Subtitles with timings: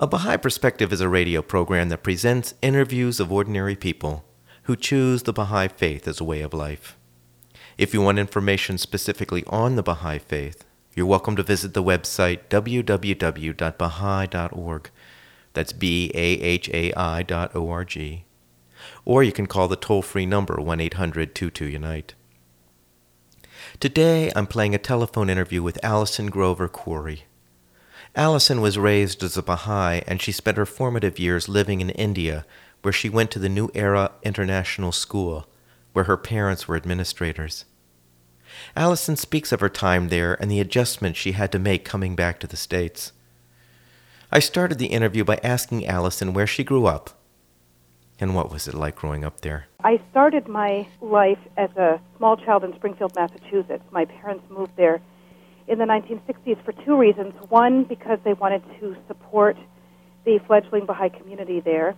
[0.00, 4.24] A Baha'i Perspective is a radio program that presents interviews of ordinary people
[4.62, 6.96] who choose the Baha'i faith as a way of life.
[7.76, 12.42] If you want information specifically on the Baha'i faith, you're welcome to visit the website
[12.48, 14.90] www.baha'i.org.
[15.54, 18.24] That's B A H A I dot O R G.
[19.04, 22.14] Or you can call the toll free number 1 800 22 Unite.
[23.80, 27.22] Today I'm playing a telephone interview with Allison Grover Khoury.
[28.14, 32.44] Allison was raised as a Baha'i and she spent her formative years living in India,
[32.82, 35.46] where she went to the New Era International School,
[35.92, 37.64] where her parents were administrators.
[38.74, 42.40] Allison speaks of her time there and the adjustments she had to make coming back
[42.40, 43.12] to the States.
[44.32, 47.10] I started the interview by asking Allison where she grew up
[48.20, 49.66] and what was it like growing up there.
[49.84, 53.84] I started my life as a small child in Springfield, Massachusetts.
[53.90, 55.00] My parents moved there
[55.68, 57.34] in the 1960s for two reasons.
[57.48, 59.56] One, because they wanted to support
[60.24, 61.94] the fledgling Baha'i community there.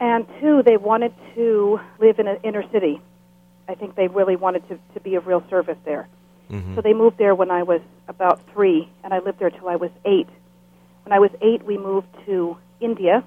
[0.00, 3.00] And two, they wanted to live in an inner city.
[3.68, 6.08] I think they really wanted to, to be of real service there.
[6.50, 6.74] Mm-hmm.
[6.74, 9.76] So they moved there when I was about three, and I lived there till I
[9.76, 10.28] was eight.
[11.04, 13.24] When I was eight, we moved to India,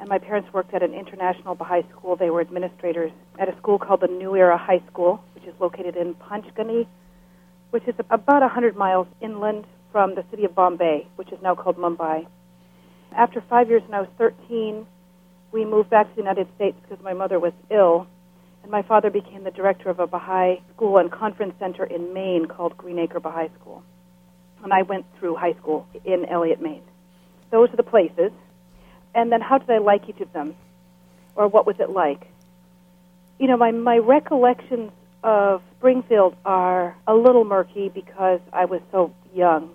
[0.00, 2.16] and my parents worked at an international Baha'i school.
[2.16, 5.96] They were administrators at a school called the New Era High School, which is located
[5.96, 6.86] in Panchgani,
[7.72, 11.78] which is about 100 miles inland from the city of Bombay, which is now called
[11.78, 12.26] Mumbai.
[13.16, 14.86] After five years, when I was 13,
[15.52, 18.06] we moved back to the United States because my mother was ill,
[18.62, 22.44] and my father became the director of a Baha'i school and conference center in Maine
[22.44, 23.82] called Greenacre Baha'i School.
[24.62, 26.84] And I went through high school in Eliot, Maine.
[27.50, 28.32] Those are the places.
[29.14, 30.54] And then how did I like each of them?
[31.36, 32.28] Or what was it like?
[33.38, 34.92] You know, my, my recollections
[35.22, 39.70] of Springfield are a little murky because I was so young.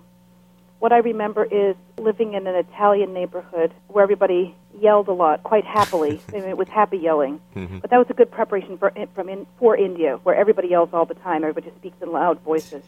[0.78, 5.64] What I remember is living in an Italian neighborhood where everybody yelled a lot, quite
[5.64, 6.20] happily.
[6.28, 7.78] I mean, it was happy yelling, mm-hmm.
[7.78, 11.04] but that was a good preparation for from in, for India, where everybody yells all
[11.04, 11.42] the time.
[11.42, 12.84] Everybody speaks in loud voices.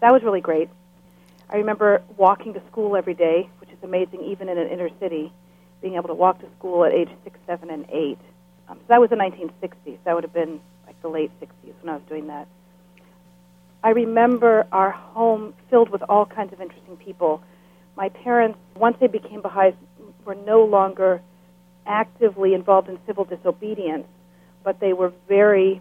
[0.00, 0.68] That was really great.
[1.50, 5.32] I remember walking to school every day, which is amazing, even in an inner city.
[5.80, 8.18] Being able to walk to school at age six, seven, and eight.
[8.68, 9.98] Um, so that was the 1960s.
[10.04, 10.60] That would have been
[11.02, 12.48] the late 60s when I was doing that.
[13.84, 17.42] I remember our home filled with all kinds of interesting people.
[17.96, 19.74] My parents, once they became Baha'is,
[20.24, 21.20] were no longer
[21.84, 24.06] actively involved in civil disobedience,
[24.62, 25.80] but they were very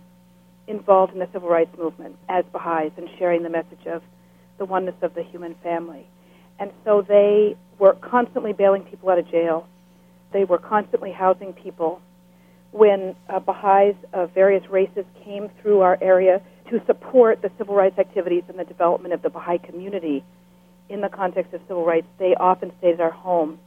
[0.68, 4.02] involved in the civil rights movement as Baha'is and sharing the message of
[4.58, 6.08] the oneness of the human family.
[6.60, 9.68] And so they were constantly bailing people out of jail.
[10.32, 12.02] They were constantly housing people
[12.72, 18.00] when uh, Baha'is of various races came through our area to support the civil rights
[18.00, 20.24] activities and the development of the Baha'i community
[20.90, 23.60] in the context of civil rights, they often stayed at our home.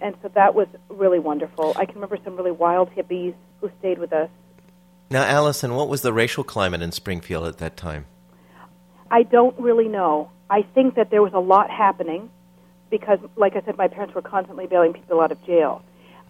[0.00, 1.74] And so that was really wonderful.
[1.76, 4.28] I can remember some really wild hippies who stayed with us.
[5.10, 8.06] Now, Allison, what was the racial climate in Springfield at that time?
[9.10, 10.30] I don't really know.
[10.50, 12.30] I think that there was a lot happening
[12.90, 15.82] because, like I said, my parents were constantly bailing people out of jail.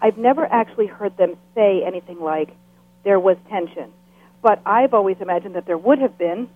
[0.05, 2.51] I've never actually heard them say anything like
[3.05, 3.91] there was tension.
[4.43, 6.51] But I've always imagined that there would have been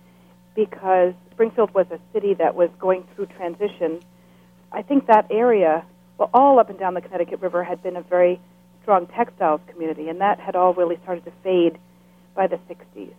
[0.53, 4.01] because Springfield was a city that was going through transition.
[4.71, 5.83] I think that area,
[6.19, 8.39] well, all up and down the Connecticut River had been a very
[8.83, 11.79] strong textiles community, and that had all really started to fade
[12.35, 13.13] by the 60s.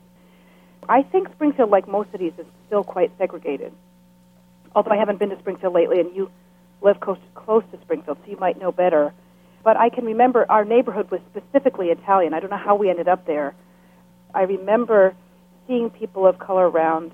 [0.88, 3.72] I think Springfield, like most cities, is still quite segregated.
[4.76, 6.30] Although I haven't been to Springfield lately, and you
[6.82, 9.12] live close, close to Springfield, so you might know better.
[9.62, 12.34] But I can remember our neighborhood was specifically Italian.
[12.34, 13.54] I don't know how we ended up there.
[14.34, 15.14] I remember
[15.66, 17.12] seeing people of color around,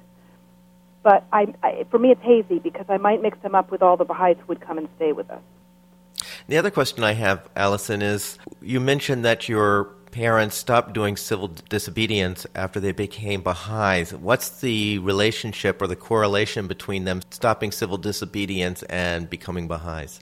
[1.03, 3.97] but I, I, for me it's hazy because I might mix them up with all
[3.97, 5.43] the Baha'is who would come and stay with us.
[6.49, 11.49] The other question I have, Allison, is you mentioned that your parents stopped doing civil
[11.69, 14.15] disobedience after they became Baha'is.
[14.15, 20.21] What's the relationship or the correlation between them stopping civil disobedience and becoming Baha'is?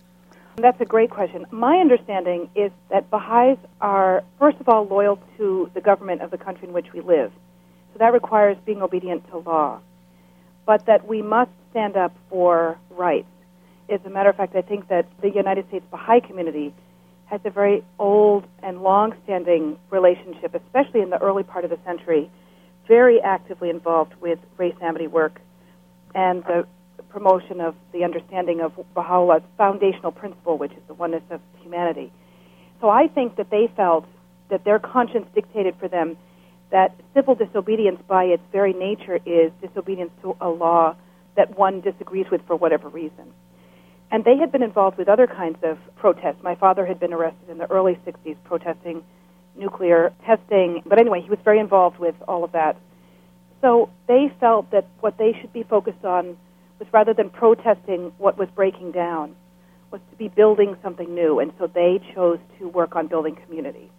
[0.56, 1.46] That's a great question.
[1.50, 6.38] My understanding is that Baha'is are, first of all, loyal to the government of the
[6.38, 7.32] country in which we live.
[7.92, 9.80] So that requires being obedient to law.
[10.64, 13.26] But that we must stand up for rights.
[13.88, 16.72] As a matter of fact, I think that the United States Baha'i community
[17.26, 22.30] has a very old and long-standing relationship, especially in the early part of the century,
[22.86, 25.40] very actively involved with race amity work
[26.14, 26.66] and the
[27.14, 32.12] promotion of the understanding of Baha'u'llah's foundational principle, which is the oneness of humanity.
[32.81, 34.05] So I think that they felt
[34.50, 36.16] that their conscience dictated for them
[36.72, 40.96] that civil disobedience by its very nature is disobedience to a law
[41.37, 43.32] that one disagrees with for whatever reason.
[44.11, 46.43] And they had been involved with other kinds of protests.
[46.43, 49.05] My father had been arrested in the early 60s protesting
[49.56, 50.82] nuclear testing.
[50.84, 52.76] But anyway, he was very involved with all of that.
[53.61, 56.37] So they felt that what they should be focused on
[56.79, 59.35] was rather than protesting what was breaking down,
[59.91, 61.38] was to be building something new.
[61.38, 63.91] And so they chose to work on building community.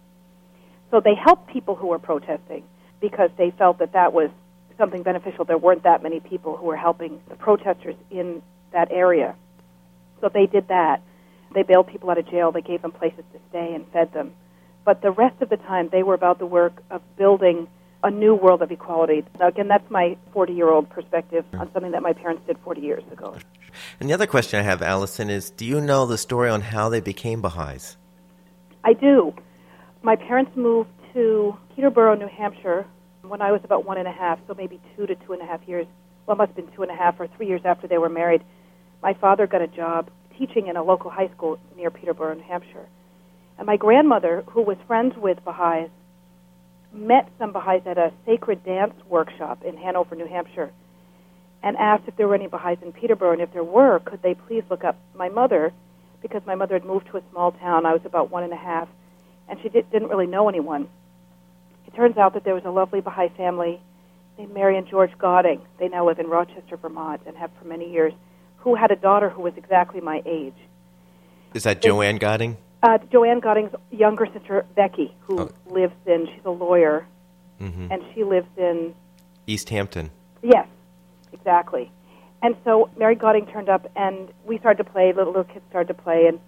[0.90, 2.64] So they helped people who were protesting
[3.00, 4.30] because they felt that that was
[4.78, 5.44] something beneficial.
[5.44, 8.42] There weren't that many people who were helping the protesters in
[8.72, 9.34] that area.
[10.20, 11.02] So they did that.
[11.54, 12.52] They bailed people out of jail.
[12.52, 14.32] They gave them places to stay and fed them.
[14.84, 17.68] But the rest of the time, they were about the work of building
[18.06, 19.24] a new world of equality.
[19.40, 22.80] Now, again, that's my 40 year old perspective on something that my parents did 40
[22.80, 23.36] years ago.
[24.00, 26.88] And the other question I have, Allison, is do you know the story on how
[26.88, 27.96] they became Baha'is?
[28.84, 29.34] I do.
[30.02, 32.86] My parents moved to Peterborough, New Hampshire
[33.22, 35.46] when I was about one and a half, so maybe two to two and a
[35.46, 35.86] half years.
[36.26, 38.08] Well, it must have been two and a half or three years after they were
[38.08, 38.44] married.
[39.02, 42.86] My father got a job teaching in a local high school near Peterborough, New Hampshire.
[43.58, 45.90] And my grandmother, who was friends with Baha'is,
[46.96, 50.72] met some Baha'is at a sacred dance workshop in Hanover, New Hampshire,
[51.62, 54.34] and asked if there were any Baha'is in Peterborough, and if there were, could they
[54.34, 55.72] please look up my mother,
[56.22, 57.86] because my mother had moved to a small town.
[57.86, 58.88] I was about one and a half,
[59.48, 60.88] and she did, didn't really know anyone.
[61.86, 63.80] It turns out that there was a lovely Baha'i family
[64.38, 65.60] named Mary and George Godding.
[65.78, 68.12] They now live in Rochester, Vermont, and have for many years,
[68.58, 70.56] who had a daughter who was exactly my age.
[71.54, 72.56] Is that Joanne Godding?
[72.82, 75.50] Uh, Joanne Godding's younger sister, Becky, who oh.
[75.70, 77.06] lives in, she's a lawyer,
[77.60, 77.90] mm-hmm.
[77.90, 78.94] and she lives in
[79.46, 80.10] East Hampton.
[80.42, 80.68] Yes,
[81.32, 81.90] exactly.
[82.42, 85.12] And so Mary Godding turned up, and we started to play.
[85.12, 86.38] Little, little kids started to play, and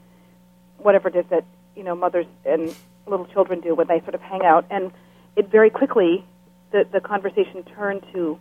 [0.77, 1.45] whatever it is that
[1.75, 2.75] you know mothers and
[3.07, 4.67] little children do when they sort of hang out.
[4.71, 4.93] And
[5.35, 6.25] it very quickly,
[6.73, 8.39] the the conversation turned to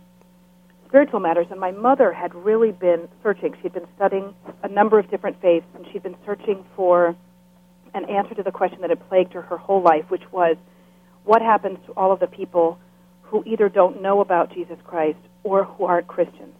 [0.86, 1.46] spiritual matters.
[1.50, 3.54] And my mother had really been searching.
[3.62, 7.16] She'd been studying a number of different faiths, and she'd been searching for
[7.94, 10.56] an answer to the question that had plagued her her whole life, which was,
[11.24, 12.78] what happens to all of the people
[13.22, 16.54] who either don't know about Jesus Christ or who aren't Christians?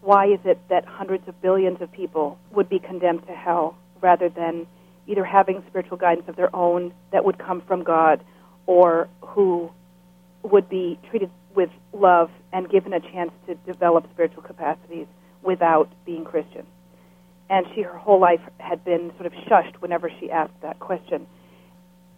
[0.00, 4.28] Why is it that hundreds of billions of people would be condemned to hell rather
[4.28, 4.66] than
[5.06, 8.22] either having spiritual guidance of their own that would come from God
[8.66, 9.70] or who
[10.42, 15.06] would be treated with love and given a chance to develop spiritual capacities
[15.42, 16.66] without being Christian?
[17.50, 21.26] And she her whole life had been sort of shushed whenever she asked that question.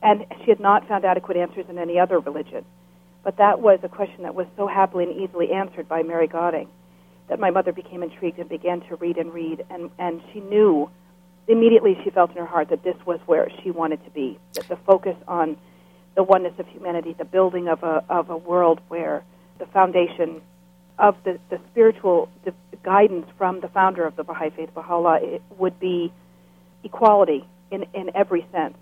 [0.03, 2.65] And she had not found adequate answers in any other religion.
[3.23, 6.69] But that was a question that was so happily and easily answered by Mary Godding
[7.29, 9.65] that my mother became intrigued and began to read and read.
[9.71, 10.91] And, and she knew,
[11.47, 14.69] immediately she felt in her heart that this was where she wanted to be, that
[14.69, 15.56] the focus on
[16.17, 19.23] the oneness of humanity, the building of a, of a world where
[19.59, 20.41] the foundation
[20.99, 22.29] of the, the spiritual
[22.82, 26.12] guidance from the founder of the Baha'i Faith, Baha'u'llah, it would be
[26.85, 28.77] equality in, in every sense.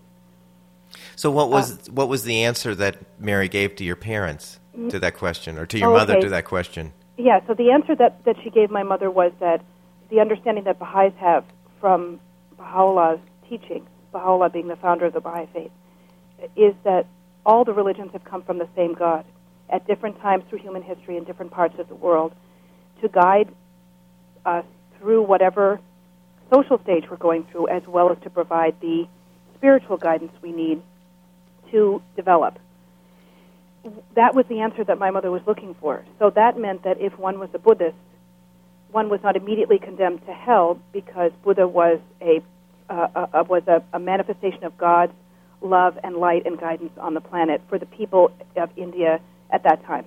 [1.16, 4.58] So, what was uh, what was the answer that Mary gave to your parents
[4.90, 6.22] to that question, or to your oh, mother okay.
[6.22, 6.92] to that question?
[7.18, 7.40] Yeah.
[7.46, 9.62] So the answer that that she gave my mother was that
[10.08, 11.44] the understanding that Baha'is have
[11.80, 12.20] from
[12.56, 15.72] Baha'u'llah's teachings, Baha'u'llah being the founder of the Baha'i Faith,
[16.56, 17.06] is that
[17.44, 19.24] all the religions have come from the same God
[19.68, 22.32] at different times through human history in different parts of the world
[23.02, 23.48] to guide
[24.48, 24.64] us
[24.98, 25.80] through whatever
[26.52, 29.06] social stage we're going through, as well as to provide the
[29.56, 30.82] spiritual guidance we need
[31.70, 32.58] to develop.
[34.14, 36.04] That was the answer that my mother was looking for.
[36.18, 37.96] So that meant that if one was a Buddhist,
[38.90, 42.42] one was not immediately condemned to hell because Buddha was a
[42.90, 45.12] uh, uh, was a, a manifestation of God's
[45.60, 49.84] love and light and guidance on the planet for the people of India at that
[49.84, 50.06] time.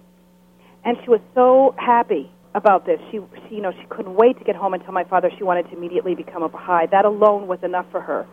[0.83, 2.99] And she was so happy about this.
[3.11, 5.43] She, she, you know, she couldn't wait to get home and tell my father she
[5.43, 6.87] wanted to immediately become a Baha'i.
[6.87, 8.27] That alone was enough for her.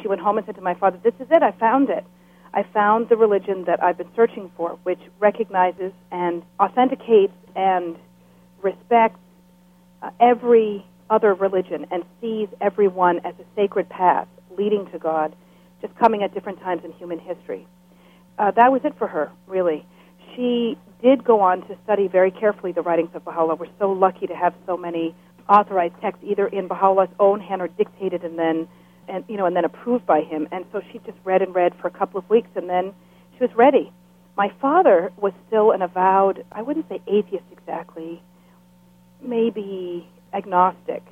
[0.00, 1.42] She went home and said to my father, "This is it.
[1.42, 2.04] I found it.
[2.54, 7.96] I found the religion that I've been searching for, which recognizes and authenticates and
[8.62, 9.20] respects
[10.02, 15.34] uh, every other religion and sees everyone as a sacred path leading to God,
[15.80, 17.66] just coming at different times in human history."
[18.38, 19.84] Uh, that was it for her, really
[20.38, 23.56] she did go on to study very carefully the writings of Baha'u'llah.
[23.56, 25.14] We're so lucky to have so many
[25.48, 28.68] authorized text either in Baha'u'llah's own hand or dictated and then
[29.08, 30.48] and you know and then approved by him.
[30.52, 32.92] And so she just read and read for a couple of weeks and then
[33.36, 33.92] she was ready.
[34.36, 38.22] My father was still an avowed, I wouldn't say atheist exactly,
[39.20, 41.02] maybe agnostic.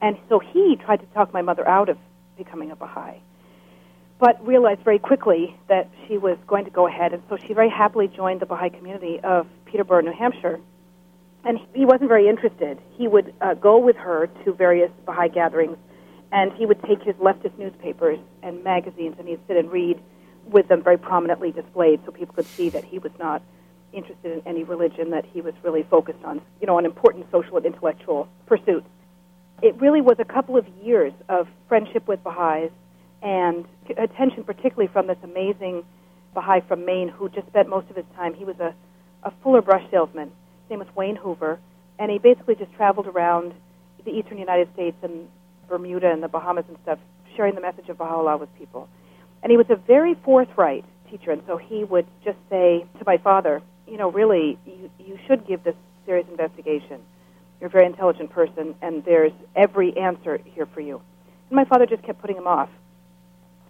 [0.00, 1.98] And so he tried to talk my mother out of
[2.36, 3.20] becoming a Baha'i,
[4.18, 7.68] but realized very quickly that she was going to go ahead, and so she very
[7.68, 10.60] happily joined the Baha'i community of Peterborough, New Hampshire.
[11.44, 12.78] And he wasn't very interested.
[12.96, 15.76] He would uh, go with her to various Baha'i gatherings,
[16.32, 20.00] and he would take his leftist newspapers and magazines, and he'd sit and read
[20.46, 23.42] with them very prominently displayed, so people could see that he was not
[23.92, 27.56] interested in any religion, that he was really focused on, you know, on important social
[27.56, 28.86] and intellectual pursuits.
[29.62, 32.72] It really was a couple of years of friendship with Baha'is
[33.24, 33.64] and
[33.96, 35.82] attention, particularly from this amazing
[36.34, 38.34] Baha'i from Maine who just spent most of his time.
[38.34, 38.74] He was a,
[39.22, 40.28] a fuller brush salesman.
[40.28, 41.58] His name was Wayne Hoover,
[41.98, 43.54] and he basically just traveled around
[44.04, 45.26] the eastern United States and
[45.68, 46.98] Bermuda and the Bahamas and stuff,
[47.34, 48.88] sharing the message of Baha'u'llah with people.
[49.42, 53.16] And he was a very forthright teacher, and so he would just say to my
[53.16, 57.00] father, you know, really, you, you should give this serious investigation.
[57.60, 61.00] You're a very intelligent person, and there's every answer here for you.
[61.48, 62.68] And my father just kept putting him off.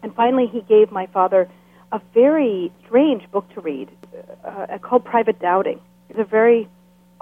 [0.05, 1.49] And finally, he gave my father
[1.91, 3.89] a very strange book to read
[4.45, 5.81] uh, called Private Dowding.
[6.11, 6.69] It's a very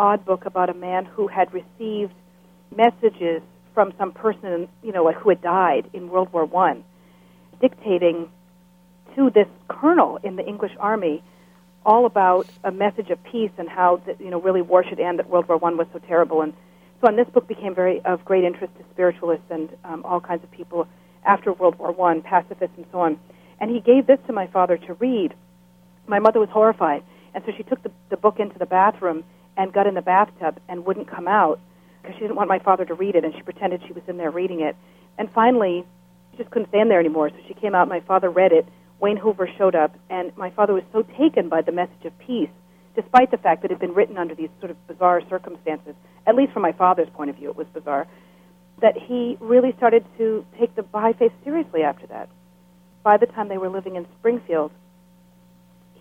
[0.01, 2.13] odd book about a man who had received
[2.75, 3.41] messages
[3.73, 6.83] from some person, you know, who had died in World War One,
[7.61, 8.29] dictating
[9.15, 11.23] to this colonel in the English Army
[11.87, 15.21] all about a message of peace and how that you know really war should end
[15.21, 16.53] that World War One was so terrible and
[17.01, 20.43] so on this book became very of great interest to spiritualists and um, all kinds
[20.43, 20.89] of people
[21.25, 23.19] after World War One pacifists and so on.
[23.61, 25.35] And he gave this to my father to read.
[26.07, 27.03] My mother was horrified
[27.35, 29.25] and so she took the, the book into the bathroom
[29.57, 31.61] and got in the bathtub and wouldn't come out
[32.01, 34.17] because she didn't want my father to read it and she pretended she was in
[34.17, 34.77] there reading it.
[35.19, 35.85] And finally
[36.33, 38.67] she just couldn't stand there anymore so she came out my father read it
[39.03, 42.49] Wayne Hoover showed up, and my father was so taken by the message of peace,
[42.95, 46.37] despite the fact that it had been written under these sort of bizarre circumstances, at
[46.37, 48.07] least from my father's point of view, it was bizarre,
[48.83, 52.29] that he really started to take the Baha'i faith seriously after that.
[53.03, 54.71] By the time they were living in Springfield,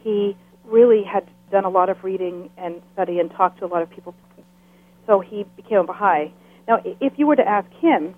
[0.03, 0.35] he
[0.65, 3.89] really had done a lot of reading and study and talked to a lot of
[3.89, 4.13] people.
[5.07, 6.33] So he became a Baha'i.
[6.67, 8.15] Now, if you were to ask him,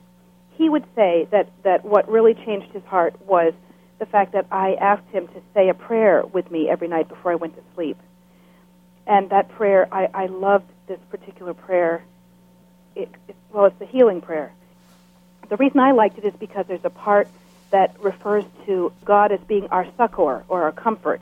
[0.52, 3.54] he would say that, that what really changed his heart was
[4.00, 7.32] the fact that I asked him to say a prayer with me every night before
[7.32, 7.98] I went to sleep.
[9.08, 12.04] And that prayer, I, I loved this particular prayer.
[12.96, 14.52] It, it, well, it's the healing prayer.
[15.50, 17.28] The reason I liked it is because there's a part
[17.72, 21.22] that refers to God as being our succor or our comfort.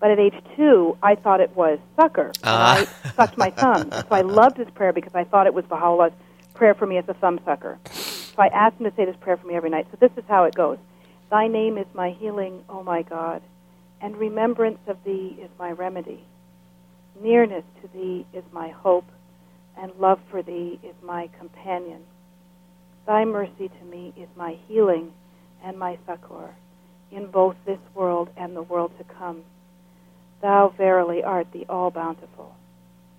[0.00, 2.32] But at age two, I thought it was sucker.
[2.42, 2.86] Uh.
[3.04, 3.90] I sucked my thumb.
[3.92, 6.12] So I loved this prayer because I thought it was Baha'u'llah's
[6.54, 7.78] prayer for me as a thumb sucker.
[7.92, 9.86] So I asked him to say this prayer for me every night.
[9.90, 10.78] So this is how it goes.
[11.30, 13.42] Thy name is my healing, O my God,
[14.00, 16.24] and remembrance of thee is my remedy.
[17.22, 19.06] Nearness to thee is my hope,
[19.76, 22.02] and love for thee is my companion.
[23.06, 25.12] Thy mercy to me is my healing
[25.64, 26.54] and my succor
[27.10, 29.42] in both this world and the world to come.
[30.40, 32.54] Thou verily art the all bountiful,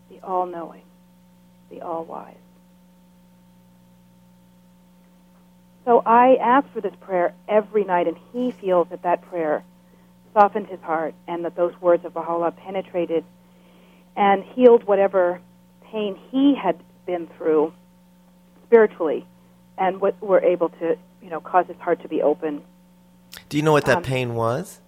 [0.10, 0.84] the all knowing,
[1.70, 2.36] the all wise.
[5.86, 9.64] So I ask for this prayer every night, and he feels that that prayer
[10.34, 13.24] softened his heart and that those words of Baha'u'llah penetrated
[14.16, 15.42] and healed whatever
[15.94, 17.72] pain he had been through
[18.66, 19.26] spiritually
[19.78, 22.62] and what were able to, you know, cause his heart to be open.
[23.50, 24.82] Do you know what that um, pain was?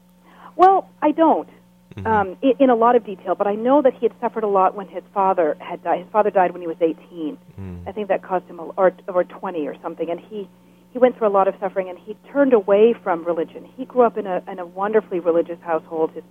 [0.56, 1.50] Well, I don't.
[1.96, 2.08] Mm-hmm.
[2.08, 4.48] Um, in, in, a lot of detail, but I know that he had suffered a
[4.48, 6.00] lot when his father had died.
[6.00, 7.38] His father died when he was 18.
[7.58, 7.88] Mm.
[7.88, 10.50] I think that caused him, a, or or 20 or something, and he
[10.92, 13.66] he went through a lot of suffering and he turned away from religion.
[13.78, 16.12] He grew up in a, in a wonderfully religious household.
[16.12, 16.24] His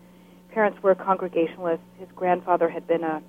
[0.52, 1.84] parents were Congregationalists.
[1.98, 3.22] His grandfather had been a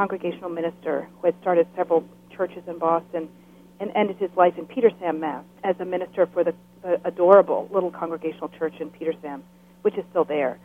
[0.00, 2.02] congregational minister who had started several
[2.34, 3.28] churches in Boston
[3.80, 7.90] and ended his life in Petersham, Mass, as a minister for the, the adorable little
[7.90, 9.42] congregational church in Petersham,
[9.82, 10.58] which is still there.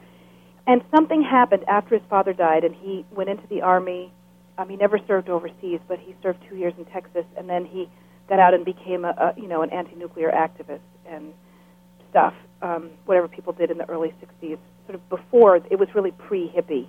[0.68, 4.14] And something happened after his father died, and he went into the army.
[4.58, 7.90] Um, he never served overseas, but he served two years in Texas, and then he
[8.30, 11.34] got out and became a, a you know an anti-nuclear activist and
[12.10, 12.34] stuff.
[12.62, 16.88] Um, whatever people did in the early '60s, sort of before it was really pre-hippie.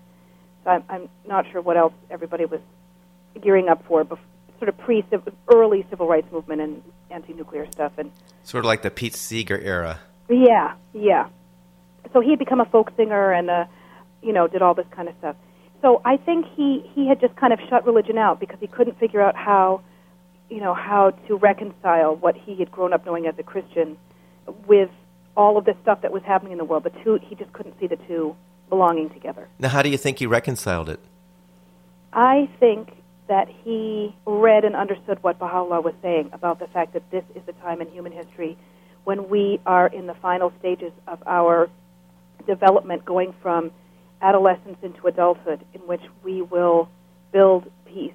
[0.67, 2.61] I'm, I'm not sure what else everybody was
[3.41, 4.19] gearing up for, bef-
[4.59, 5.05] sort of pre
[5.53, 8.11] early civil rights movement and anti-nuclear stuff, and
[8.43, 10.01] sort of like the Pete Seeger era.
[10.29, 11.29] Yeah, yeah.
[12.13, 13.65] So he had become a folk singer and uh,
[14.23, 15.37] you know did all this kind of stuff.
[15.83, 18.99] So I think he he had just kind of shut religion out because he couldn't
[18.99, 19.83] figure out how
[20.49, 23.97] you know, how to reconcile what he had grown up knowing as a Christian
[24.67, 24.91] with
[25.37, 26.85] all of this stuff that was happening in the world.
[26.85, 28.37] The two, he just couldn't see the two
[28.69, 29.49] belonging together.
[29.59, 31.01] Now, how do you think he reconciled it?
[32.13, 32.91] I think
[33.29, 37.43] that he read and understood what Baha'u'llah was saying about the fact that this is
[37.49, 38.57] a time in human history
[39.05, 41.69] when we are in the final stages of our
[42.47, 43.71] development going from
[44.23, 46.89] adolescence into adulthood in which we will
[47.33, 48.13] build peace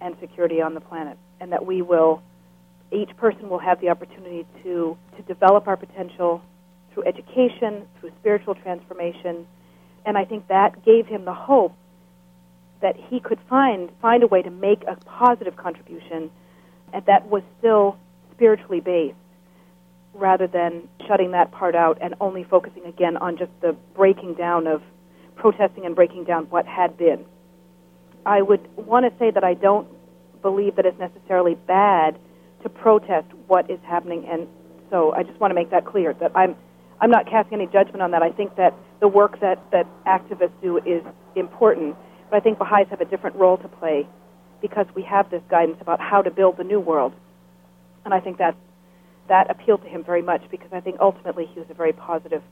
[0.00, 2.22] and security on the planet and that we will
[2.90, 6.40] each person will have the opportunity to to develop our potential
[6.92, 9.46] through education through spiritual transformation
[10.04, 11.74] and I think that gave him the hope
[12.80, 16.30] that he could find find a way to make a positive contribution
[16.92, 17.96] and that was still
[18.32, 19.16] spiritually based
[20.14, 24.66] rather than shutting that part out and only focusing again on just the breaking down
[24.66, 24.82] of
[25.36, 27.24] protesting and breaking down what had been.
[28.26, 29.88] I would want to say that I don't
[30.42, 32.18] believe that it's necessarily bad
[32.62, 34.46] to protest what is happening and
[34.90, 36.56] so I just want to make that clear that I'm
[37.00, 38.22] I'm not casting any judgment on that.
[38.22, 41.02] I think that the work that, that activists do is
[41.36, 41.96] important
[42.30, 44.06] but I think Baha'is have a different role to play
[44.60, 47.12] because we have this guidance about how to build the new world.
[48.04, 48.56] And I think that
[49.28, 52.42] that appealed to him very much because I think ultimately he was a very positive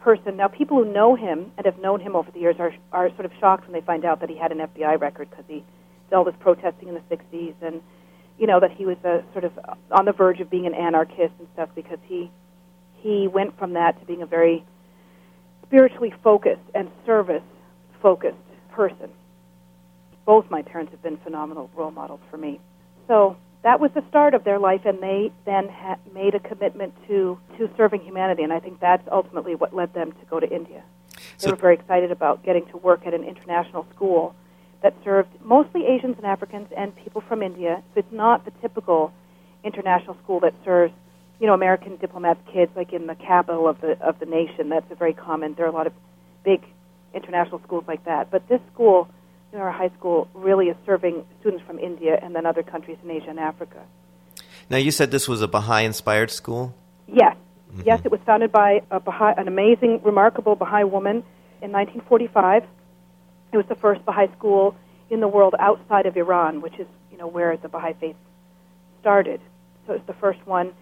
[0.00, 0.36] person.
[0.36, 3.24] Now, people who know him and have known him over the years are, are sort
[3.24, 5.64] of shocked when they find out that he had an FBI record because he
[6.10, 7.80] did all this protesting in the 60s and,
[8.38, 9.52] you know, that he was a sort of
[9.90, 12.30] on the verge of being an anarchist and stuff because he
[13.00, 14.64] he went from that to being a very
[15.74, 17.42] spiritually focused and service
[18.00, 18.36] focused
[18.70, 19.10] person.
[20.24, 22.60] Both my parents have been phenomenal role models for me.
[23.08, 26.94] So that was the start of their life, and they then ha- made a commitment
[27.08, 30.48] to, to serving humanity, and I think that's ultimately what led them to go to
[30.48, 30.84] India.
[31.10, 34.36] They so were very excited about getting to work at an international school
[34.80, 37.82] that served mostly Asians and Africans and people from India.
[37.94, 39.12] So it's not the typical
[39.64, 40.94] international school that serves,
[41.44, 44.70] you know, American diplomats' kids like in the capital of the of the nation.
[44.70, 45.52] That's a very common.
[45.52, 45.92] There are a lot of
[46.42, 46.64] big
[47.12, 48.30] international schools like that.
[48.30, 49.10] But this school,
[49.52, 52.96] you know, our high school, really is serving students from India and then other countries
[53.04, 53.82] in Asia and Africa.
[54.70, 56.74] Now, you said this was a Baha'i inspired school?
[57.06, 57.36] Yes.
[57.70, 57.82] Mm-hmm.
[57.84, 61.16] Yes, it was founded by a Baha'i, an amazing, remarkable Baha'i woman
[61.60, 62.64] in 1945.
[63.52, 64.76] It was the first Baha'i school
[65.10, 68.16] in the world outside of Iran, which is, you know, where the Baha'i faith
[69.02, 69.42] started.
[69.86, 70.72] So it was the first one.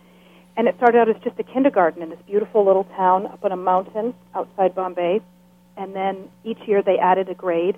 [0.56, 3.52] And it started out as just a kindergarten in this beautiful little town up on
[3.52, 5.20] a mountain outside Bombay
[5.76, 7.76] and then each year they added a grade.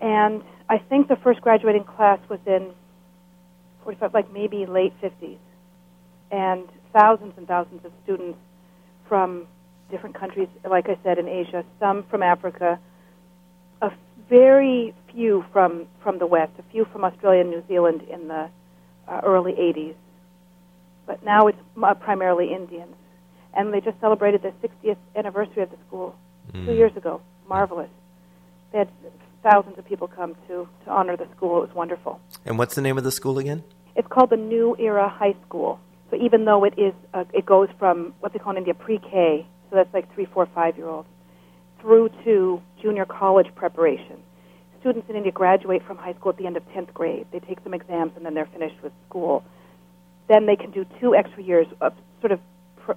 [0.00, 2.72] And I think the first graduating class was in
[3.84, 5.38] 45, like maybe late 50s,
[6.30, 8.38] and thousands and thousands of students
[9.08, 9.46] from
[9.90, 12.78] different countries, like I said, in Asia, some from Africa,
[13.82, 13.90] a
[14.28, 18.48] very few from, from the West, a few from Australia and New Zealand in the
[19.08, 19.94] uh, early 80s.
[21.06, 22.94] But now it's uh, primarily Indians.
[23.54, 26.14] And they just celebrated the 60th anniversary of the school
[26.52, 26.66] mm.
[26.66, 27.20] two years ago.
[27.48, 27.90] Marvelous.
[28.72, 28.88] They had
[29.42, 31.58] thousands of people come to, to honor the school.
[31.62, 32.20] It was wonderful.
[32.44, 33.64] And what's the name of the school again?
[33.96, 35.80] It's called the New Era High School.
[36.10, 39.46] So even though it is, uh, it goes from what they call in India pre-K,
[39.68, 41.08] so that's like three, four, five-year-olds,
[41.80, 44.16] through to junior college preparation.
[44.80, 47.26] Students in India graduate from high school at the end of 10th grade.
[47.32, 49.44] They take some exams and then they're finished with school.
[50.30, 52.38] Then they can do two extra years of sort of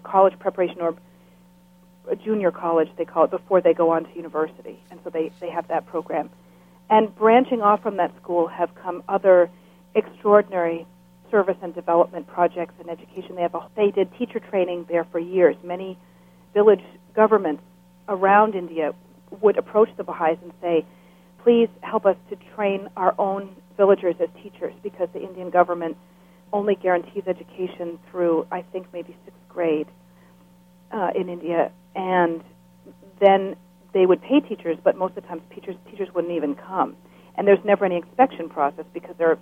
[0.03, 0.95] college preparation or
[2.23, 4.79] junior college, they call it, before they go on to university.
[4.91, 6.29] And so they, they have that program.
[6.91, 9.49] And branching off from that school have come other
[9.95, 10.85] extraordinary
[11.31, 13.35] service and development projects in education.
[13.35, 15.55] They, have a, they did teacher training there for years.
[15.63, 15.97] Many
[16.53, 16.83] village
[17.15, 17.63] governments
[18.07, 18.93] around India
[19.41, 20.85] would approach the Baha'is and say,
[21.41, 25.97] please help us to train our own villagers as teachers because the Indian government
[26.53, 29.87] only guarantees education through, I think, maybe sixth grade
[30.91, 32.41] uh, in India and
[33.19, 33.55] then
[33.93, 36.95] they would pay teachers, but most of the time teachers teachers wouldn't even come.
[37.35, 39.39] And there's never any inspection process because there are,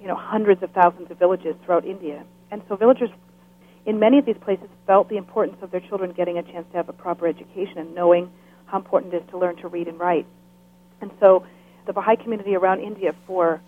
[0.00, 2.24] you know, hundreds of thousands of villages throughout India.
[2.50, 3.10] And so villagers
[3.86, 6.76] in many of these places felt the importance of their children getting a chance to
[6.76, 8.30] have a proper education and knowing
[8.66, 10.26] how important it is to learn to read and write.
[11.00, 11.46] And so
[11.86, 13.60] the Baha'i community around India for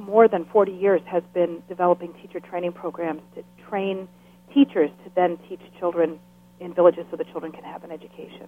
[0.00, 4.08] more than 40 years has been developing teacher training programs to train
[4.52, 6.18] teachers to then teach children
[6.58, 8.46] in villages so the children can have an education.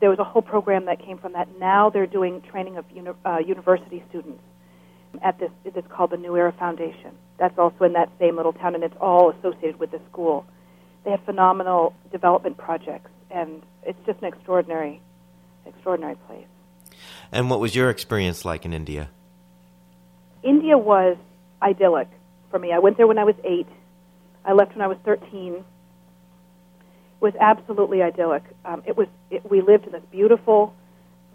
[0.00, 1.48] There was a whole program that came from that.
[1.58, 4.42] Now they're doing training of uni- uh, university students
[5.22, 5.50] at this.
[5.64, 7.12] It's called the New Era Foundation.
[7.38, 10.46] That's also in that same little town, and it's all associated with the school.
[11.04, 15.00] They have phenomenal development projects, and it's just an extraordinary,
[15.66, 16.46] extraordinary place.
[17.32, 19.10] And what was your experience like in India?
[20.42, 21.16] India was
[21.62, 22.08] idyllic
[22.50, 22.72] for me.
[22.72, 23.66] I went there when I was eight.
[24.44, 25.54] I left when I was 13.
[25.54, 25.64] It
[27.20, 28.44] was absolutely idyllic.
[28.64, 29.08] Um, it was.
[29.30, 30.72] It, we lived in this beautiful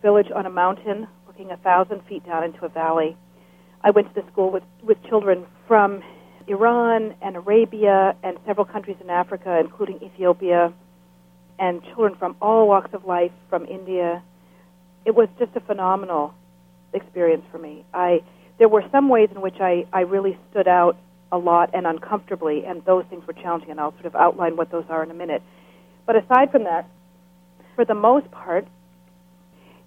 [0.02, 3.18] village on a mountain, looking a thousand feet down into a valley.
[3.84, 6.02] I went to the school with with children from
[6.48, 10.74] Iran and Arabia and several countries in Africa, including Ethiopia,
[11.60, 14.24] and children from all walks of life from India.
[15.06, 16.34] It was just a phenomenal
[16.94, 17.84] experience for me.
[17.94, 18.22] I
[18.60, 20.98] there were some ways in which I, I really stood out
[21.32, 24.72] a lot and uncomfortably, and those things were challenging, and I'll sort of outline what
[24.72, 25.42] those are in a minute.
[26.06, 26.88] But aside from that,
[27.76, 28.68] for the most part,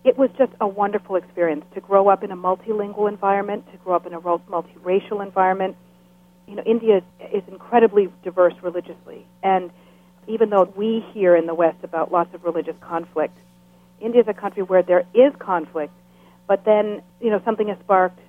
[0.05, 3.95] it was just a wonderful experience to grow up in a multilingual environment, to grow
[3.95, 5.77] up in a multiracial environment.
[6.49, 7.03] You know, India
[7.33, 9.71] is, incredibly diverse religiously, and
[10.29, 13.37] even though we hear in the West about lots of religious conflict,
[14.01, 15.93] India is a country where there is conflict,
[16.47, 18.21] but then you know something is sparked,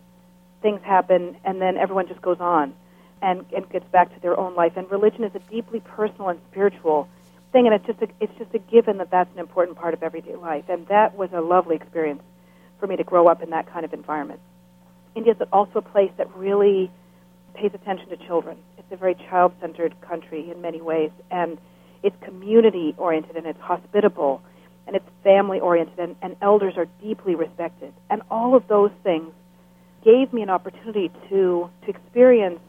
[0.67, 2.73] things happen, and then everyone just goes on
[3.21, 4.73] and, and gets back to their own life.
[4.75, 7.08] And religion is a deeply personal and spiritual
[7.53, 10.03] thing, and it's just a, it's just a given that that's an important part of
[10.03, 10.65] everyday life.
[10.67, 12.21] And that was a lovely experience
[12.82, 14.41] for me to grow up in that kind of environment.
[15.15, 16.91] India is also a place that really
[17.53, 18.58] pays attention to children.
[18.77, 21.58] It's a very child-centered country in many ways, and
[22.03, 24.41] it's community-oriented and it's hospitable
[24.86, 27.93] and it's family-oriented, and, and elders are deeply respected.
[28.10, 29.34] And all of those things
[30.07, 32.59] gave me an opportunity to to experience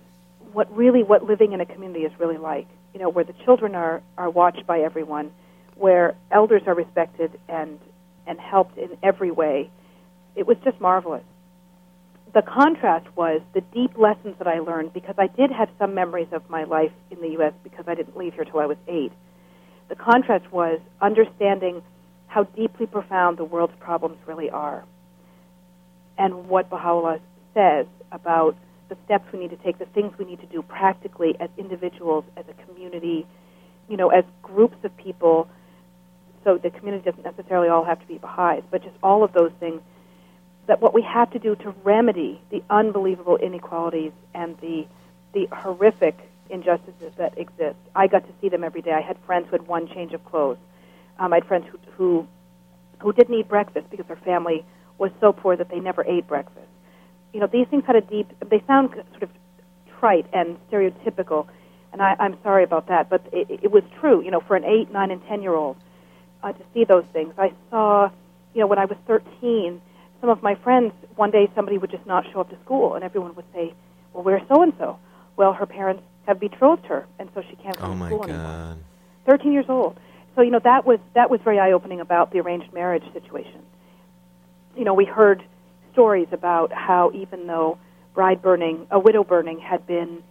[0.52, 2.66] what really what living in a community is really like.
[2.92, 5.30] You know, where the children are are watched by everyone,
[5.76, 7.78] where elders are respected and
[8.26, 9.70] and helped in every way.
[10.34, 11.22] It was just marvelous.
[12.34, 16.28] The contrast was the deep lessons that I learned because I did have some memories
[16.32, 17.54] of my life in the U.S.
[17.62, 19.12] because I didn't leave here till I was eight.
[19.88, 21.82] The contrast was understanding
[22.26, 24.84] how deeply profound the world's problems really are
[26.18, 27.20] and what Baha'u'llah
[27.58, 28.56] says about
[28.88, 32.24] the steps we need to take, the things we need to do practically as individuals,
[32.36, 33.26] as a community,
[33.88, 35.48] you know, as groups of people.
[36.44, 39.50] So the community doesn't necessarily all have to be Baha'is, but just all of those
[39.58, 39.80] things.
[40.68, 44.86] That what we have to do to remedy the unbelievable inequalities and the
[45.34, 46.16] the horrific
[46.50, 47.76] injustices that exist.
[47.94, 48.92] I got to see them every day.
[48.92, 50.58] I had friends who had one change of clothes.
[51.18, 52.28] Um, I had friends who who
[53.02, 54.64] who didn't eat breakfast because their family
[54.98, 56.68] was so poor that they never ate breakfast.
[57.32, 58.30] You know, these things had a deep.
[58.48, 59.30] They sound sort of
[59.98, 61.46] trite and stereotypical,
[61.92, 64.22] and I, I'm sorry about that, but it, it was true.
[64.22, 65.76] You know, for an eight, nine, and ten year old
[66.42, 67.34] uh, to see those things.
[67.38, 68.10] I saw,
[68.54, 69.80] you know, when I was 13,
[70.20, 70.92] some of my friends.
[71.16, 73.74] One day, somebody would just not show up to school, and everyone would say,
[74.12, 74.98] "Well, where's so and so?"
[75.36, 78.30] Well, her parents have betrothed her, and so she can't come oh to school God.
[78.30, 78.76] anymore.
[79.26, 79.98] 13 years old.
[80.34, 83.62] So you know that was that was very eye opening about the arranged marriage situation
[84.78, 85.42] you know, we heard
[85.98, 87.76] stories about how even though
[88.14, 90.22] bride burning, a widow burning had been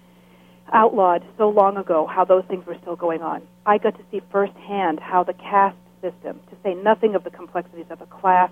[0.72, 3.42] outlawed so long ago, how those things were still going on.
[3.66, 7.88] I got to see firsthand how the caste system, to say nothing of the complexities
[7.90, 8.50] of a class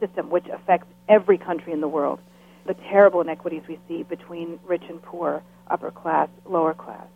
[0.00, 2.20] system which affects every country in the world,
[2.66, 7.06] the terrible inequities we see between rich and poor, upper class, lower class.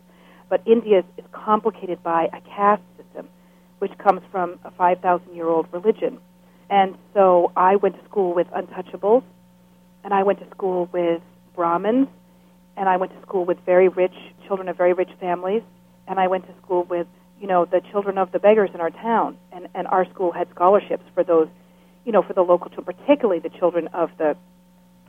[0.49, 3.27] But India is, complicated by a caste system
[3.79, 6.19] which comes from a 5,000 year old religion
[6.71, 9.23] and so I went to school with untouchables,
[10.05, 11.21] and I went to school with
[11.53, 12.07] Brahmins,
[12.77, 14.15] and I went to school with very rich
[14.47, 15.63] children of very rich families,
[16.07, 17.07] and I went to school with
[17.41, 20.49] you know the children of the beggars in our town, and and our school had
[20.55, 21.49] scholarships for those,
[22.05, 24.37] you know, for the local children, particularly the children of the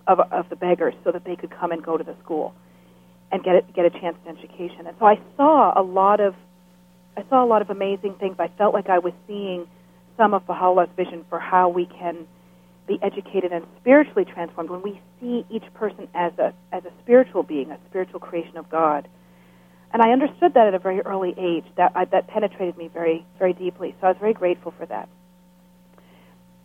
[0.09, 2.55] of of the beggars, so that they could come and go to the school
[3.31, 4.89] and get it, get a chance at education.
[4.89, 6.35] And so I saw a lot of
[7.17, 8.35] I saw a lot of amazing things.
[8.41, 9.69] I felt like I was seeing
[10.17, 12.27] some of Baha'u'llah's vision for how we can
[12.87, 17.43] be educated and spiritually transformed when we see each person as a as a spiritual
[17.43, 19.09] being, a spiritual creation of God.
[19.93, 21.65] And I understood that at a very early age.
[21.77, 23.95] That I, that penetrated me very very deeply.
[24.01, 25.09] So I was very grateful for that.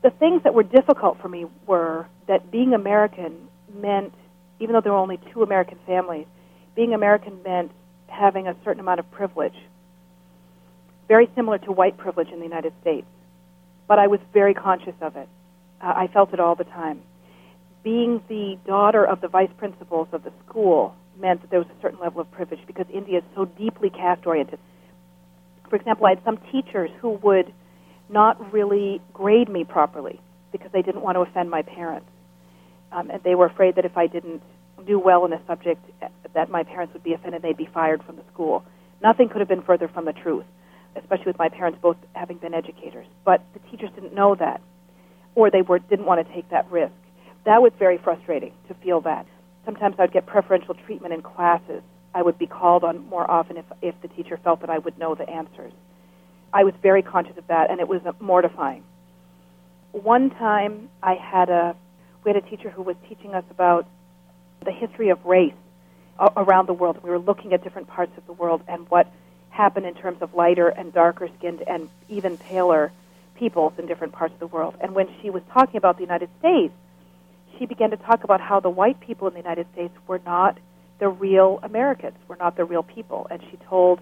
[0.03, 4.13] The things that were difficult for me were that being American meant,
[4.59, 6.27] even though there were only two American families,
[6.75, 7.71] being American meant
[8.07, 9.55] having a certain amount of privilege,
[11.07, 13.07] very similar to white privilege in the United States
[13.87, 15.27] but I was very conscious of it.
[15.81, 17.01] Uh, I felt it all the time.
[17.83, 21.81] Being the daughter of the vice principals of the school meant that there was a
[21.81, 24.59] certain level of privilege because India is so deeply caste oriented.
[25.69, 27.53] For example, I had some teachers who would
[28.09, 30.19] not really grade me properly
[30.51, 32.07] because they didn't want to offend my parents.
[32.91, 34.41] Um, and they were afraid that if I didn't
[34.85, 35.83] do well in a subject,
[36.33, 38.63] that my parents would be offended, and they'd be fired from the school.
[39.01, 40.45] Nothing could have been further from the truth
[40.97, 43.07] especially with my parents both having been educators.
[43.25, 44.61] But the teachers didn't know that,
[45.35, 46.93] or they were didn't want to take that risk.
[47.45, 49.25] That was very frustrating to feel that.
[49.65, 51.81] sometimes I'd get preferential treatment in classes.
[52.13, 54.97] I would be called on more often if, if the teacher felt that I would
[54.97, 55.73] know the answers.
[56.53, 58.83] I was very conscious of that, and it was mortifying.
[59.91, 61.75] One time, I had a
[62.23, 63.87] we had a teacher who was teaching us about
[64.65, 65.53] the history of race
[66.35, 66.99] around the world.
[67.03, 69.07] We were looking at different parts of the world and what
[69.57, 72.91] happened in terms of lighter and darker skinned and even paler
[73.35, 74.75] peoples in different parts of the world.
[74.79, 76.73] And when she was talking about the United States,
[77.57, 80.57] she began to talk about how the white people in the United States were not
[80.99, 83.27] the real Americans, were not the real people.
[83.29, 83.99] And she told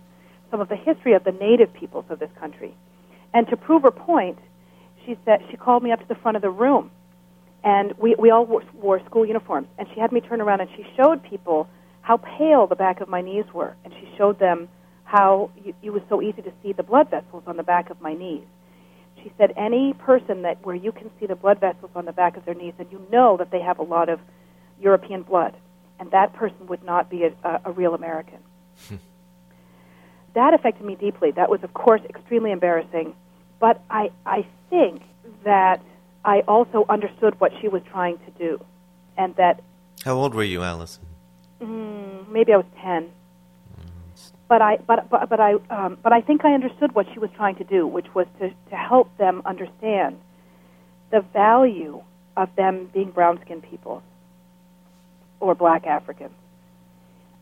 [0.51, 2.73] some of the history of the native peoples of this country.
[3.33, 4.37] And to prove her point,
[5.05, 6.91] she said she called me up to the front of the room,
[7.63, 9.67] and we we all wore, wore school uniforms.
[9.77, 11.67] And she had me turn around and she showed people
[12.01, 14.69] how pale the back of my knees were, and she showed them
[15.15, 18.01] how you, it was so easy to see the blood vessels on the back of
[18.01, 18.43] my knees.
[19.23, 22.35] She said any person that where you can see the blood vessels on the back
[22.37, 24.19] of their knees, and you know that they have a lot of
[24.79, 25.55] European blood,
[25.99, 28.39] and that person would not be a, a, a real American.
[30.33, 31.31] that affected me deeply.
[31.31, 33.15] That was, of course, extremely embarrassing,
[33.59, 35.01] but I I think
[35.45, 35.81] that
[36.25, 38.63] I also understood what she was trying to do,
[39.17, 39.61] and that.
[40.03, 41.05] How old were you, Allison?
[41.61, 43.11] Mm, maybe I was ten.
[44.47, 47.29] But I, but, but, but I, um, but I think I understood what she was
[47.35, 50.19] trying to do, which was to, to help them understand
[51.11, 52.03] the value
[52.37, 54.03] of them being brown-skinned people
[55.39, 56.33] or black Africans.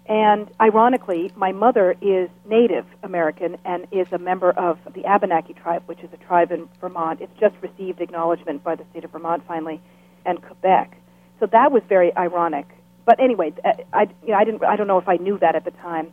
[0.05, 5.83] And ironically, my mother is Native American and is a member of the Abenaki tribe,
[5.85, 7.21] which is a tribe in Vermont.
[7.21, 9.81] It's just received acknowledgement by the state of Vermont finally,
[10.25, 10.97] and Quebec.
[11.39, 12.67] So that was very ironic.
[13.05, 14.63] But anyway, uh, I, you know, I didn't.
[14.63, 16.11] I don't know if I knew that at the time.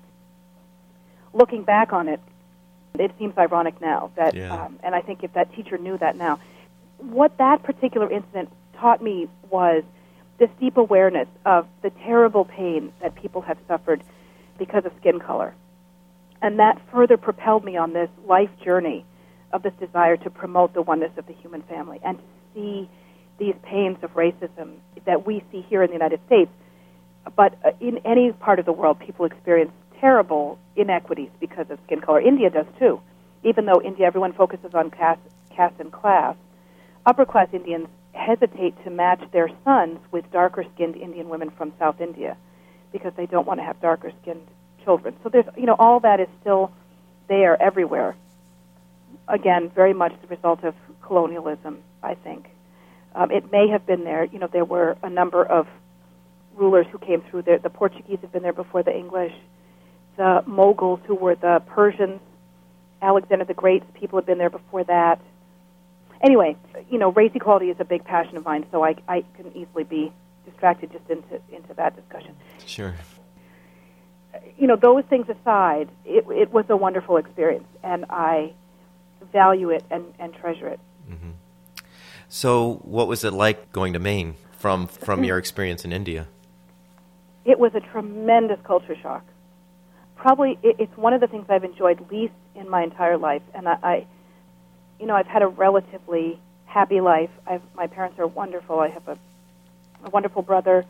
[1.32, 2.20] Looking back on it,
[2.98, 4.64] it seems ironic now that, yeah.
[4.64, 6.40] um, and I think if that teacher knew that now,
[6.98, 9.84] what that particular incident taught me was
[10.38, 14.02] this deep awareness of the terrible pain that people have suffered
[14.58, 15.54] because of skin color.
[16.42, 19.04] And that further propelled me on this life journey
[19.52, 22.90] of this desire to promote the oneness of the human family and to see
[23.38, 24.74] these pains of racism
[25.06, 26.50] that we see here in the United States.
[27.36, 32.00] But uh, in any part of the world, people experience terrible inequities because of skin
[32.00, 32.20] color.
[32.20, 33.00] India does too.
[33.44, 35.20] Even though India, everyone focuses on caste,
[35.54, 36.36] caste and class,
[37.06, 42.00] upper class Indians hesitate to match their sons with darker skinned Indian women from South
[42.00, 42.36] India
[42.92, 44.46] because they don't want to have darker skinned
[44.84, 45.14] children.
[45.22, 46.72] So there's, you know, all that is still
[47.28, 48.16] there everywhere.
[49.28, 52.46] Again, very much the result of colonialism, I think.
[53.14, 54.24] Um, it may have been there.
[54.24, 55.66] You know, there were a number of
[56.54, 57.58] rulers who came through there.
[57.58, 59.32] The Portuguese have been there before the English.
[60.16, 62.20] The Moguls, who were the Persians,
[63.02, 65.20] Alexander the Great's people had been there before that
[66.22, 66.56] anyway,
[66.90, 69.84] you know, race equality is a big passion of mine, so I, I can easily
[69.84, 70.12] be
[70.44, 72.34] distracted just into into that discussion.
[72.66, 72.94] Sure.
[74.58, 78.52] You know, those things aside, it, it was a wonderful experience, and I
[79.32, 80.80] value it and, and treasure it.
[81.10, 81.30] Mm-hmm.
[82.28, 86.28] So, what was it like going to Maine from from your experience in India?
[87.44, 89.24] It was a tremendous culture shock.
[90.20, 93.66] Probably, it, it's one of the things I've enjoyed least in my entire life, and
[93.66, 94.06] I, I
[94.98, 97.30] you know, I've had a relatively happy life.
[97.46, 98.78] I've, my parents are wonderful.
[98.78, 99.18] I have a,
[100.04, 100.84] a wonderful brother.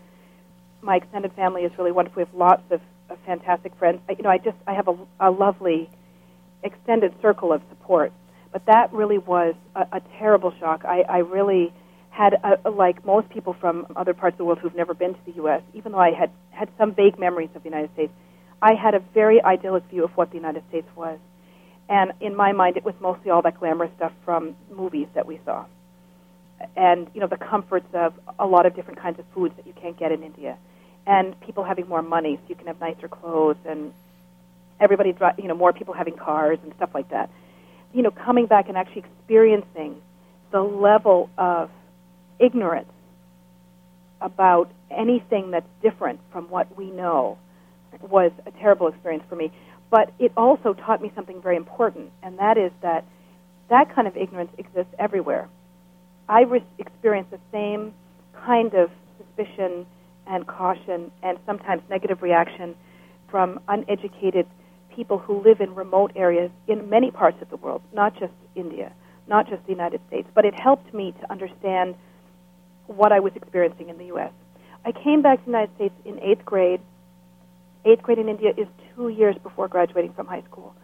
[0.83, 2.23] My extended family is really wonderful.
[2.23, 4.01] We have lots of, of fantastic friends.
[4.09, 5.89] I, you know, I just I have a, a lovely
[6.65, 8.13] extended circle of support.
[8.53, 10.85] But that really was a, a terrible shock.
[10.85, 11.73] I, I really
[12.11, 15.21] had, a, like most people from other parts of the world who've never been to
[15.25, 18.13] the U.S., even though I had had some vague memories of the United States,
[18.63, 21.19] I had a very idyllic view of what the United States was.
[21.89, 25.41] And in my mind, it was mostly all that glamorous stuff from movies that we
[25.45, 25.65] saw.
[26.77, 29.73] And, you know, the comforts of a lot of different kinds of foods that you
[29.73, 30.57] can't get in India.
[31.07, 33.93] And people having more money so you can have nicer clothes and
[34.79, 37.31] everybody, you know, more people having cars and stuff like that.
[37.93, 40.01] You know, coming back and actually experiencing
[40.53, 41.71] the level of
[42.39, 42.93] ignorance
[44.21, 47.39] about anything that's different from what we know
[48.03, 49.53] was a terrible experience for me.
[49.91, 53.05] But it also taught me something very important, and that is that
[53.69, 55.49] that kind of ignorance exists everywhere.
[56.29, 57.93] I re- experience the same
[58.45, 59.87] kind of suspicion
[60.27, 62.77] and caution and sometimes negative reaction
[63.29, 64.47] from uneducated
[64.95, 68.93] people who live in remote areas in many parts of the world, not just India,
[69.29, 70.29] not just the United States.
[70.35, 71.95] But it helped me to understand
[72.87, 74.33] what I was experiencing in the U.S.
[74.85, 76.81] I came back to the United States in eighth grade
[77.85, 80.75] Eighth grade in India is two years before graduating from high school.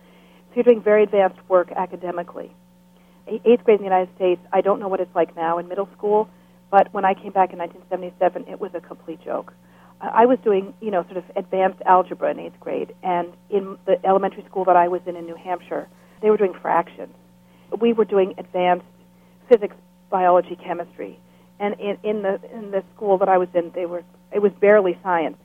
[0.49, 2.53] So you're doing very advanced work academically.
[3.29, 5.89] Eighth grade in the United States, I don't know what it's like now in middle
[5.97, 6.29] school,
[6.71, 9.53] but when I came back in 1977, it was a complete joke.
[10.01, 13.97] I was doing, you know, sort of advanced algebra in eighth grade, and in the
[14.07, 15.89] elementary school that I was in in New Hampshire,
[16.21, 17.15] they were doing fractions.
[17.81, 18.85] We were doing advanced
[19.49, 19.75] physics,
[20.11, 21.19] biology, chemistry,
[21.59, 24.53] and in, in the in the school that I was in, they were it was
[24.61, 25.39] barely science,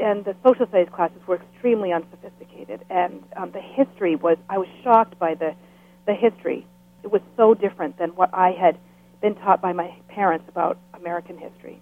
[0.00, 4.68] and the social studies classes were extremely unsophisticated, and um, the history was I was
[4.82, 5.54] shocked by the
[6.06, 6.66] the history.
[7.02, 8.78] It was so different than what I had
[9.20, 11.80] been taught by my parents about American history.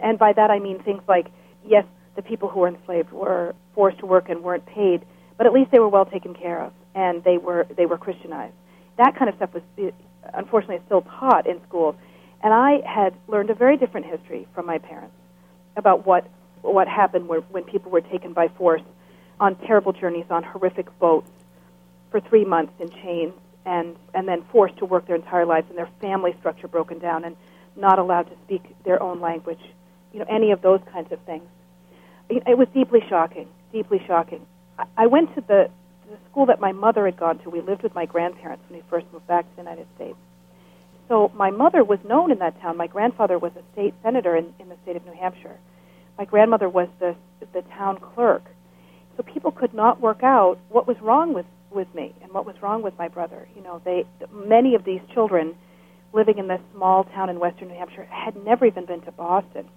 [0.00, 1.28] And by that I mean things like,
[1.66, 1.84] yes,
[2.16, 5.04] the people who were enslaved were forced to work and weren't paid,
[5.36, 8.54] but at least they were well taken care of and they were they were Christianized.
[8.96, 9.62] That kind of stuff was
[10.34, 11.94] unfortunately still taught in schools.
[12.42, 15.14] And I had learned a very different history from my parents
[15.76, 16.26] about what
[16.62, 18.82] what happened when, when people were taken by force
[19.40, 21.30] on terrible journeys on horrific boats
[22.10, 23.32] for three months in chains
[23.64, 27.24] and and then forced to work their entire lives and their family structure broken down
[27.24, 27.36] and
[27.76, 29.60] not allowed to speak their own language
[30.12, 31.44] you know, any of those kinds of things.
[32.28, 34.44] It was deeply shocking, deeply shocking.
[34.96, 35.70] I went to the,
[36.10, 37.50] the school that my mother had gone to.
[37.50, 40.18] We lived with my grandparents when we first moved back to the United States.
[41.08, 42.76] So my mother was known in that town.
[42.76, 45.56] My grandfather was a state senator in, in the state of New Hampshire.
[46.18, 47.16] My grandmother was the,
[47.52, 48.44] the town clerk.
[49.16, 52.60] So people could not work out what was wrong with, with me and what was
[52.60, 53.48] wrong with my brother.
[53.56, 55.54] You know, they many of these children
[56.12, 59.68] living in this small town in western New Hampshire had never even been to Boston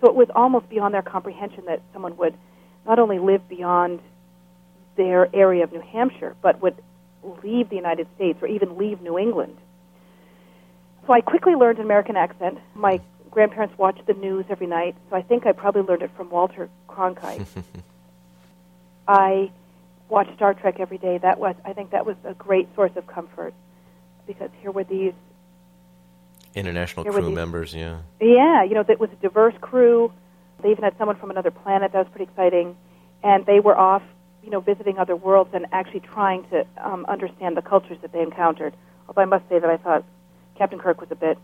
[0.00, 2.34] so it was almost beyond their comprehension that someone would
[2.86, 4.00] not only live beyond
[4.96, 6.76] their area of New Hampshire, but would
[7.42, 9.56] leave the United States or even leave New England.
[11.06, 12.58] So I quickly learned an American accent.
[12.74, 13.00] My
[13.36, 16.70] grandparents watched the news every night, so I think I probably learned it from Walter
[16.88, 17.46] Cronkite.
[19.08, 19.50] I
[20.08, 21.18] watched Star Trek every day.
[21.18, 23.52] That was, I think, that was a great source of comfort
[24.26, 25.12] because here were these
[26.54, 27.98] International crew members, yeah.
[28.22, 30.10] Yeah, you know, it was a diverse crew.
[30.62, 31.92] They even had someone from another planet.
[31.92, 32.74] That was pretty exciting.
[33.22, 34.02] And they were off,
[34.42, 38.22] you know, visiting other worlds and actually trying to um, understand the cultures that they
[38.22, 38.72] encountered.
[39.06, 40.06] Although I must say that I thought
[40.56, 41.36] Captain Kirk was a bit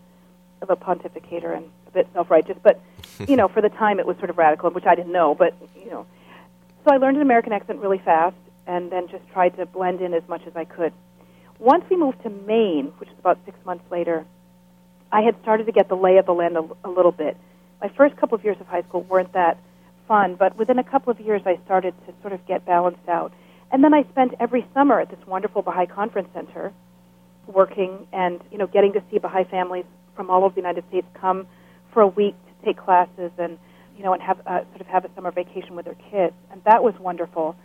[0.63, 2.57] of a pontificator and a bit self-righteous.
[2.63, 2.81] But,
[3.27, 5.35] you know, for the time it was sort of radical, which I didn't know.
[5.35, 6.07] But, you know,
[6.83, 10.13] so I learned an American accent really fast and then just tried to blend in
[10.13, 10.93] as much as I could.
[11.59, 14.25] Once we moved to Maine, which is about six months later,
[15.11, 17.37] I had started to get the lay of the land a, a little bit.
[17.81, 19.57] My first couple of years of high school weren't that
[20.07, 23.33] fun, but within a couple of years, I started to sort of get balanced out.
[23.71, 26.73] And then I spent every summer at this wonderful Baha'i Conference Center,
[27.47, 31.07] working and you know getting to see Baha'i families from all over the United States
[31.13, 31.47] come
[31.91, 33.57] for a week to take classes and
[33.97, 36.63] you know and have uh, sort of have a summer vacation with their kids, and
[36.65, 37.55] that was wonderful.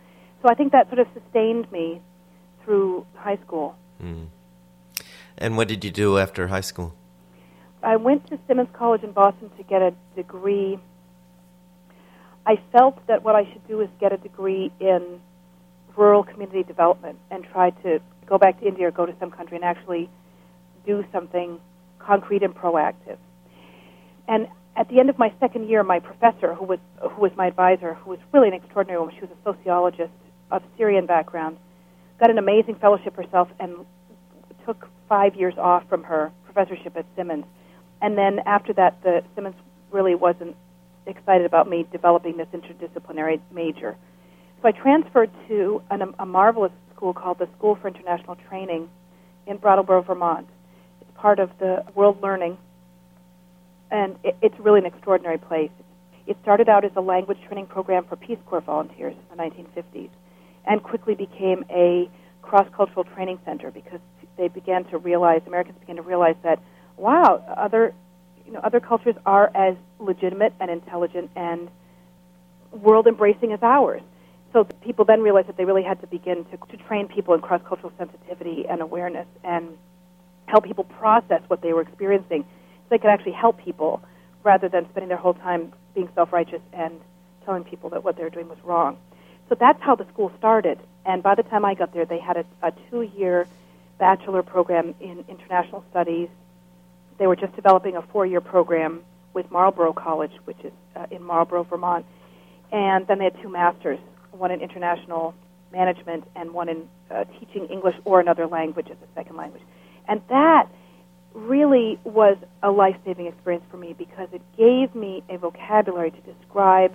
[0.41, 2.01] So I think that sort of sustained me
[2.63, 3.75] through high school.
[4.01, 4.27] Mm.
[5.37, 6.93] And what did you do after high school?
[7.81, 10.77] I went to Simmons College in Boston to get a degree.
[12.45, 15.21] I felt that what I should do is get a degree in
[15.95, 19.55] rural community development and try to go back to India or go to some country
[19.55, 20.09] and actually
[20.85, 21.59] do something
[21.99, 23.17] concrete and proactive.
[24.27, 27.47] And at the end of my second year, my professor, who was who was my
[27.47, 30.11] advisor, who was really an extraordinary woman, she was a sociologist
[30.51, 31.57] of Syrian background,
[32.19, 33.85] got an amazing fellowship herself and
[34.65, 37.45] took five years off from her professorship at Simmons
[38.01, 39.55] and then after that, the Simmons
[39.91, 40.55] really wasn't
[41.05, 43.97] excited about me developing this interdisciplinary major.
[44.61, 48.89] So I transferred to an, a marvelous school called the School for International Training
[49.47, 50.47] in Brattleboro, Vermont.
[51.19, 52.57] Part of the World Learning,
[53.91, 55.71] and it, it's really an extraordinary place.
[56.27, 60.09] It started out as a language training program for Peace Corps volunteers in the 1950s,
[60.65, 62.09] and quickly became a
[62.41, 63.99] cross-cultural training center because
[64.37, 66.59] they began to realize, Americans began to realize that
[66.95, 67.93] wow, other
[68.45, 71.69] you know other cultures are as legitimate and intelligent and
[72.71, 74.01] world embracing as ours.
[74.53, 77.41] So people then realized that they really had to begin to, to train people in
[77.41, 79.77] cross cultural sensitivity and awareness and
[80.49, 84.01] help people process what they were experiencing so they could actually help people
[84.43, 86.99] rather than spending their whole time being self righteous and
[87.45, 88.97] telling people that what they were doing was wrong.
[89.47, 90.79] So that's how the school started.
[91.05, 93.47] And by the time I got there, they had a, a two year
[93.97, 96.29] bachelor program in international studies
[97.19, 99.01] they were just developing a four-year program
[99.33, 102.05] with Marlboro College, which is uh, in Marlboro, Vermont,
[102.71, 103.99] and then they had two masters,
[104.31, 105.35] one in international
[105.71, 109.61] management and one in uh, teaching English or another language as a second language.
[110.09, 110.67] And that
[111.33, 116.93] really was a life-saving experience for me because it gave me a vocabulary to describe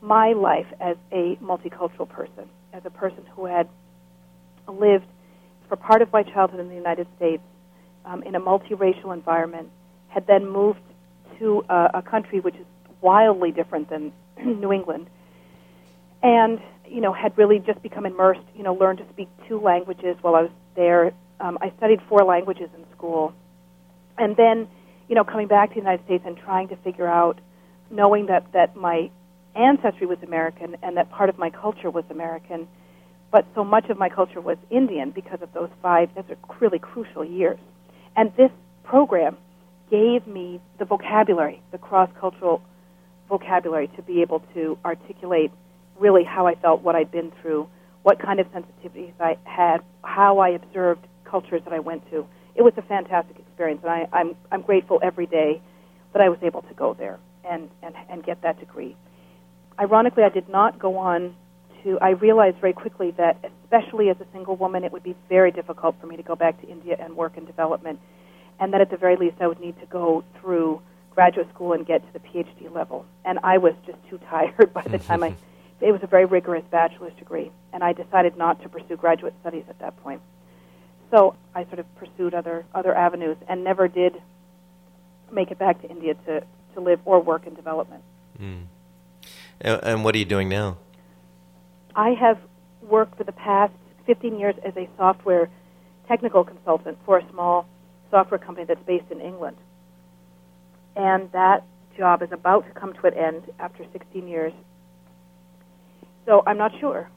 [0.00, 3.68] my life as a multicultural person, as a person who had
[4.66, 5.04] lived
[5.68, 7.42] for part of my childhood in the United States
[8.06, 9.68] um, in a multiracial environment,
[10.08, 10.80] had then moved
[11.38, 12.66] to a, a country which is
[13.02, 15.06] wildly different than New England.
[16.22, 20.16] And, you know, had really just become immersed, you know, learned to speak two languages
[20.22, 21.12] while I was there.
[21.40, 23.32] Um, I studied four languages in school.
[24.16, 24.68] And then,
[25.08, 27.40] you know, coming back to the United States and trying to figure out,
[27.90, 29.10] knowing that, that my
[29.54, 32.68] ancestry was American and that part of my culture was American,
[33.30, 36.78] but so much of my culture was Indian because of those five, those are really
[36.78, 37.58] crucial years.
[38.16, 38.50] And this
[38.84, 39.36] program
[39.90, 42.62] gave me the vocabulary, the cross cultural
[43.28, 45.50] vocabulary to be able to articulate
[45.98, 47.68] really how I felt, what I'd been through,
[48.02, 52.26] what kind of sensitivities I had, how I observed cultures that I went to.
[52.54, 55.60] It was a fantastic experience, and I, I'm, I'm grateful every day
[56.12, 57.18] that I was able to go there
[57.48, 58.96] and, and, and get that degree.
[59.78, 61.34] Ironically, I did not go on
[61.84, 65.52] to, I realized very quickly that, especially as a single woman, it would be very
[65.52, 68.00] difficult for me to go back to India and work in development,
[68.58, 71.86] and that at the very least I would need to go through graduate school and
[71.86, 73.04] get to the PhD level.
[73.24, 75.34] And I was just too tired by the time I,
[75.80, 79.64] it was a very rigorous bachelor's degree, and I decided not to pursue graduate studies
[79.68, 80.20] at that point.
[81.10, 84.14] So I sort of pursued other other avenues and never did
[85.30, 86.42] make it back to India to,
[86.74, 88.02] to live or work in development.
[88.40, 88.64] Mm.
[89.60, 90.78] And what are you doing now?
[91.94, 92.38] I have
[92.82, 93.72] worked for the past
[94.06, 95.50] 15 years as a software
[96.06, 97.66] technical consultant for a small
[98.10, 99.56] software company that's based in England.
[100.96, 101.64] And that
[101.96, 104.52] job is about to come to an end after 16 years.
[106.24, 107.10] So I'm not sure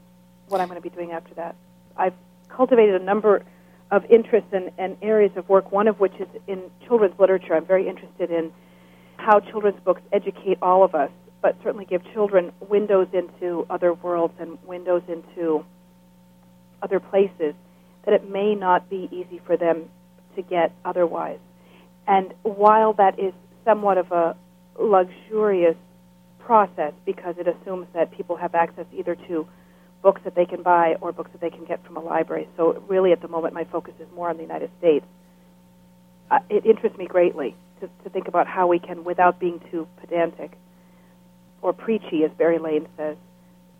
[0.48, 1.54] what I'm going to be doing after that.
[1.96, 2.14] I've
[2.48, 3.44] cultivated a number
[3.92, 7.54] of interests and, and areas of work, one of which is in children's literature.
[7.54, 8.50] I'm very interested in
[9.18, 11.10] how children's books educate all of us
[11.42, 15.64] but certainly give children windows into other worlds and windows into
[16.80, 17.54] other places
[18.04, 19.84] that it may not be easy for them
[20.36, 21.38] to get otherwise.
[22.06, 23.34] And while that is
[23.64, 24.36] somewhat of a
[24.78, 25.76] luxurious
[26.38, 29.46] process because it assumes that people have access either to
[30.02, 32.48] books that they can buy or books that they can get from a library.
[32.56, 35.06] So, really, at the moment, my focus is more on the United States.
[36.30, 39.86] Uh, it interests me greatly to, to think about how we can, without being too
[40.00, 40.58] pedantic,
[41.60, 43.16] or preachy, as Barry Lane says,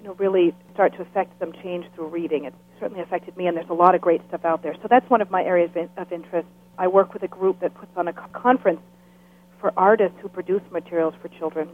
[0.01, 2.45] you know, really start to affect some change through reading.
[2.45, 4.75] It certainly affected me, and there's a lot of great stuff out there.
[4.83, 6.49] So that's one of my areas of interest.
[6.79, 8.81] I work with a group that puts on a conference
[9.61, 11.69] for artists who produce materials for children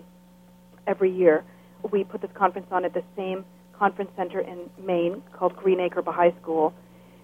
[0.86, 1.44] every year.
[1.90, 3.44] We put this conference on at the same
[3.78, 6.74] conference center in Maine called Greenacre Baha'i School.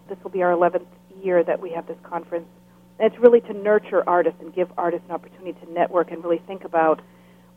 [0.08, 0.86] This will be our 11th
[1.22, 2.46] year that we have this conference.
[2.98, 6.40] And it's really to nurture artists and give artists an opportunity to network and really
[6.46, 7.00] think about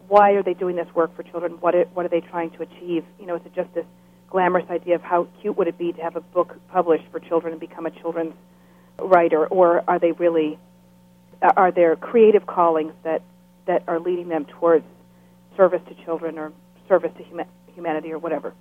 [0.07, 1.53] why are they doing this work for children?
[1.59, 3.03] What are, what are they trying to achieve?
[3.19, 3.85] You know, is it just this
[4.29, 7.53] glamorous idea of how cute would it be to have a book published for children
[7.53, 8.33] and become a children's
[8.99, 10.57] writer, or are they really
[11.55, 13.21] are there creative callings that
[13.67, 14.85] that are leading them towards
[15.55, 16.51] service to children or
[16.87, 18.53] service to huma- humanity or whatever?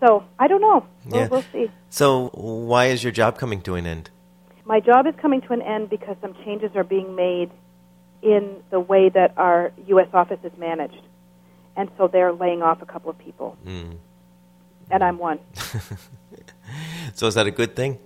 [0.00, 0.86] So I don't know.
[1.06, 1.28] We'll, yeah.
[1.28, 1.70] we'll see.
[1.90, 4.10] So why is your job coming to an end?
[4.64, 7.50] My job is coming to an end because some changes are being made
[8.22, 10.08] in the way that our U.S.
[10.12, 11.00] office is managed.
[11.76, 13.56] And so they're laying off a couple of people.
[13.64, 13.98] Mm.
[14.90, 15.38] And I'm one.
[17.14, 17.98] so is that a good thing?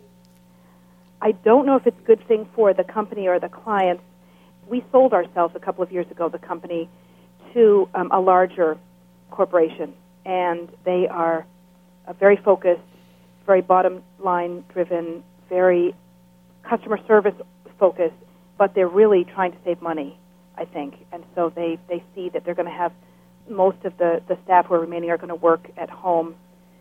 [1.23, 4.03] I don't know if it's a good thing for the company or the clients.
[4.67, 6.89] We sold ourselves a couple of years ago, the company,
[7.55, 8.79] to um, a larger
[9.31, 9.95] corporation.
[10.25, 11.47] And they are
[12.19, 12.81] very focused,
[13.47, 15.95] very bottom line driven, very
[16.63, 17.35] customer service
[17.79, 18.15] focused,
[18.59, 20.19] but they're really trying to save money,
[20.57, 20.95] I think.
[21.13, 22.93] And so they, they see that they're going to have
[23.49, 26.35] most of the, the staff who are remaining are going to work at home.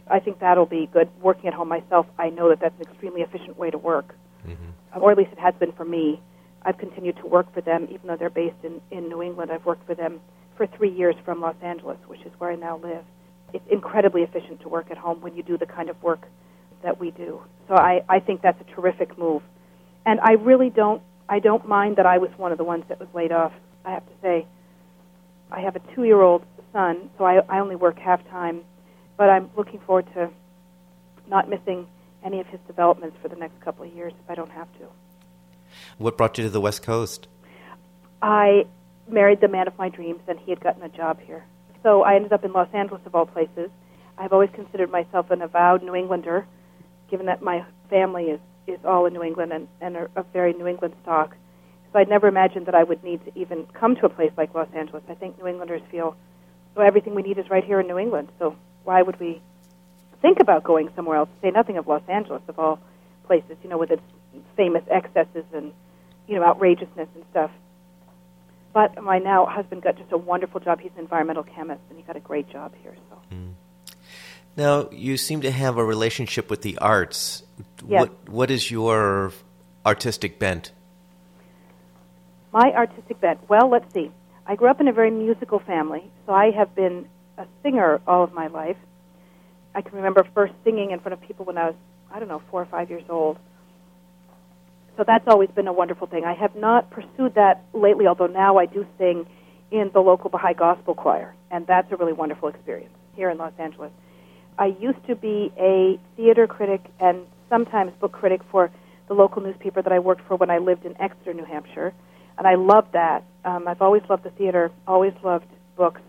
[0.09, 1.09] I think that'll be good.
[1.21, 4.15] Working at home myself, I know that that's an extremely efficient way to work,
[4.45, 5.01] mm-hmm.
[5.01, 6.21] or at least it has been for me.
[6.63, 9.51] I've continued to work for them, even though they're based in, in New England.
[9.51, 10.19] I've worked for them
[10.57, 13.05] for three years from Los Angeles, which is where I now live.
[13.53, 16.21] It's incredibly efficient to work at home when you do the kind of work
[16.83, 17.41] that we do.
[17.67, 19.43] So I, I think that's a terrific move.
[20.05, 22.99] And I really don't I don't mind that I was one of the ones that
[22.99, 23.53] was laid off.
[23.85, 24.47] I have to say,
[25.51, 26.43] I have a two-year-old
[26.73, 28.61] son, so I, I only work half time,
[29.15, 30.31] but I'm looking forward to
[31.29, 31.87] not missing
[32.23, 34.87] any of his developments for the next couple of years if I don't have to.
[35.99, 37.27] What brought you to the West Coast?
[38.23, 38.65] I
[39.07, 41.45] married the man of my dreams, and he had gotten a job here.
[41.83, 43.69] So I ended up in Los Angeles, of all places.
[44.17, 46.45] I've always considered myself an avowed New Englander,
[47.09, 50.53] given that my family is is all in New England and, and are of very
[50.53, 51.35] New England stock.
[51.91, 54.53] So I'd never imagined that I would need to even come to a place like
[54.53, 55.03] Los Angeles.
[55.09, 56.15] I think New Englanders feel,
[56.75, 58.29] well, everything we need is right here in New England.
[58.37, 59.41] So why would we
[60.21, 61.29] think about going somewhere else?
[61.41, 62.79] Say nothing of Los Angeles, of all
[63.25, 64.03] places, you know, with its
[64.55, 65.73] famous excesses and,
[66.27, 67.51] you know, outrageousness and stuff.
[68.73, 70.79] But my now husband got just a wonderful job.
[70.79, 72.95] He's an environmental chemist, and he got a great job here.
[73.09, 73.17] So.
[73.35, 73.53] Mm.
[74.55, 77.43] Now you seem to have a relationship with the arts.
[77.87, 78.01] Yes.
[78.01, 79.31] What What is your
[79.85, 80.71] artistic bent?
[82.51, 83.47] My artistic bent.
[83.49, 84.11] Well, let's see.
[84.45, 87.07] I grew up in a very musical family, so I have been
[87.37, 88.77] a singer all of my life.
[89.75, 91.75] I can remember first singing in front of people when I was,
[92.11, 93.37] I don't know, four or five years old.
[94.99, 96.25] So that's always been a wonderful thing.
[96.25, 99.25] I have not pursued that lately, although now I do sing
[99.71, 103.53] in the local Baha'i Gospel Choir, and that's a really wonderful experience here in Los
[103.57, 103.93] Angeles.
[104.57, 108.71] I used to be a theater critic and sometimes book critic for
[109.07, 111.93] the local newspaper that I worked for when I lived in Exeter, New Hampshire,
[112.37, 113.23] and I loved that.
[113.45, 115.47] Um, I've always loved the theater, always loved
[115.77, 116.01] books.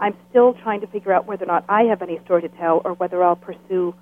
[0.00, 2.80] I'm still trying to figure out whether or not I have any story to tell
[2.86, 3.94] or whether I'll pursue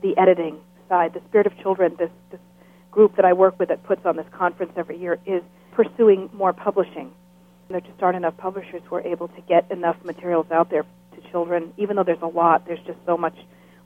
[0.00, 0.56] the editing
[0.88, 1.12] side.
[1.12, 2.40] The Spirit of Children, this, this
[2.96, 5.42] group that I work with that puts on this conference every year, is
[5.72, 7.12] pursuing more publishing.
[7.68, 11.30] There just aren't enough publishers who are able to get enough materials out there to
[11.30, 11.74] children.
[11.76, 13.36] Even though there's a lot, there's just so much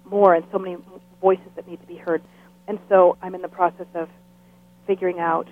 [0.05, 0.77] more and so many
[1.21, 2.23] voices that need to be heard.
[2.69, 4.09] And so I'm in the process of
[4.87, 5.49] figuring out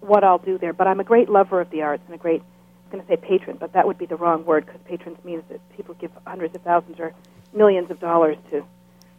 [0.00, 0.74] what I'll do there.
[0.74, 3.16] But I'm a great lover of the arts and a great, I'm going to say
[3.16, 6.54] patron, but that would be the wrong word because patrons means that people give hundreds
[6.54, 7.14] of thousands or
[7.54, 8.62] millions of dollars to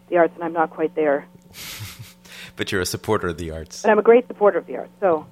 [0.09, 1.25] the arts, and I'm not quite there.
[2.55, 3.81] but you're a supporter of the arts.
[3.81, 4.91] But I'm a great supporter of the arts.
[4.99, 5.25] So.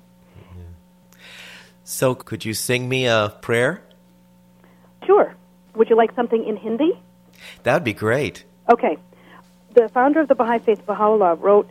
[1.84, 3.82] So, could you sing me a prayer?
[5.06, 5.36] Sure.
[5.76, 6.98] Would you like something in Hindi?
[7.64, 8.46] That would be great.
[8.72, 8.98] Okay.
[9.74, 11.70] The founder of the Baha'i Faith, Baha'u'llah, wrote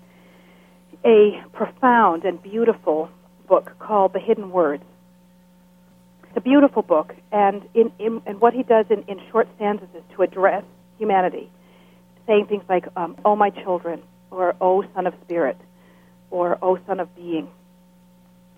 [1.05, 3.09] a profound and beautiful
[3.48, 4.84] book called The Hidden Words.
[6.24, 9.88] It's a beautiful book, and in, in and what he does in, in short stanzas
[9.94, 10.64] is to address
[10.98, 11.51] humanity,
[12.26, 15.57] saying things like, um, "Oh my children," or O son of spirit,"
[16.31, 17.49] or O son of being."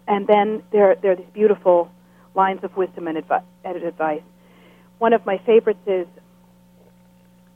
[0.07, 1.91] And then there there are these beautiful
[2.35, 4.23] lines of wisdom and advi- advice.
[4.99, 6.07] One of my favorites is,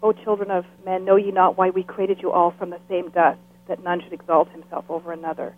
[0.03, 3.09] O children of men, know ye not why we created you all from the same
[3.11, 3.39] dust,
[3.69, 5.55] that none should exalt himself over another.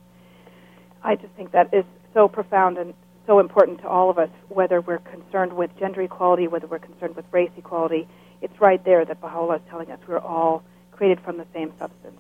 [1.03, 1.85] I just think that is
[2.15, 2.95] so profound and
[3.27, 7.15] so important to all of us, whether we're concerned with gender equality, whether we're concerned
[7.17, 8.09] with race equality.
[8.41, 12.19] It's right there that Baha'u'llah is telling us we're all created from the same substance.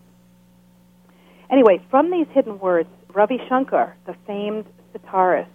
[1.51, 5.49] Anyway, from these hidden words, Ravi Shankar, the famed sitarist,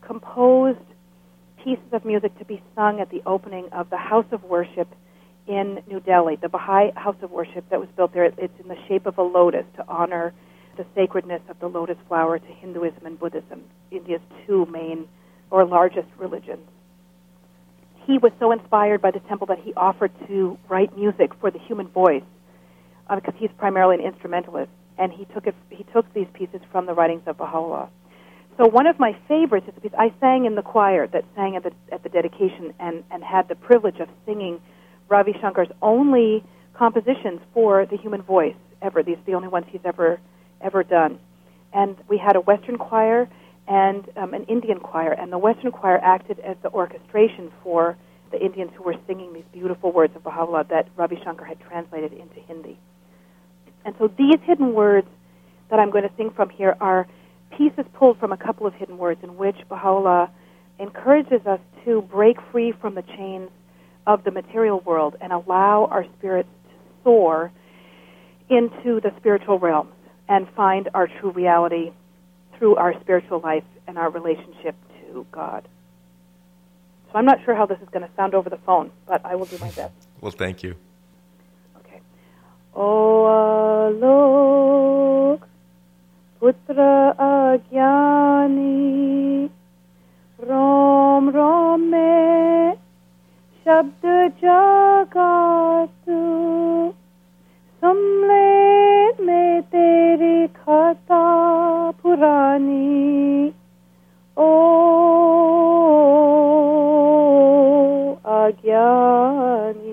[0.00, 0.78] composed
[1.62, 4.88] pieces of music to be sung at the opening of the House of Worship
[5.48, 8.24] in New Delhi, the Baha'i House of Worship that was built there.
[8.24, 10.32] It's in the shape of a lotus to honor
[10.76, 15.08] the sacredness of the lotus flower to Hinduism and Buddhism, India's two main
[15.50, 16.66] or largest religions.
[18.06, 21.58] He was so inspired by the temple that he offered to write music for the
[21.58, 22.22] human voice
[23.08, 26.86] uh, because he's primarily an instrumentalist, and he took it, he took these pieces from
[26.86, 27.88] the writings of Baha'u'llah.
[28.56, 31.54] So one of my favorites is a piece I sang in the choir that sang
[31.54, 34.60] at the at the dedication and and had the privilege of singing
[35.08, 36.42] Ravi Shankar's only
[36.74, 39.02] compositions for the human voice ever.
[39.02, 40.20] These are the only ones he's ever
[40.60, 41.20] ever done.
[41.72, 43.28] And we had a Western choir
[43.68, 47.96] and um, an Indian choir, and the Western choir acted as the orchestration for
[48.32, 52.12] the Indians who were singing these beautiful words of Baha'u'llah that Ravi Shankar had translated
[52.12, 52.78] into Hindi.
[53.88, 55.08] And so these hidden words
[55.70, 57.08] that I'm going to sing from here are
[57.56, 60.28] pieces pulled from a couple of hidden words in which Baha'u'llah
[60.78, 63.48] encourages us to break free from the chains
[64.06, 67.50] of the material world and allow our spirits to soar
[68.50, 69.94] into the spiritual realms
[70.28, 71.90] and find our true reality
[72.58, 75.66] through our spiritual life and our relationship to God.
[77.10, 79.34] So I'm not sure how this is going to sound over the phone, but I
[79.36, 79.94] will do my best.
[80.20, 80.76] Well, thank you.
[82.77, 82.77] Okay.
[82.77, 85.39] Oh, alok
[86.41, 86.77] पुत्र
[87.23, 88.69] अज्ञानी
[90.39, 92.73] रोम रोम में
[93.65, 94.03] शब्द
[94.43, 96.05] जगात
[97.81, 98.51] सुमले
[99.25, 101.23] में तेरी खता
[102.01, 103.51] पुरानी
[104.37, 104.49] ओ
[108.41, 109.86] अज्ञानी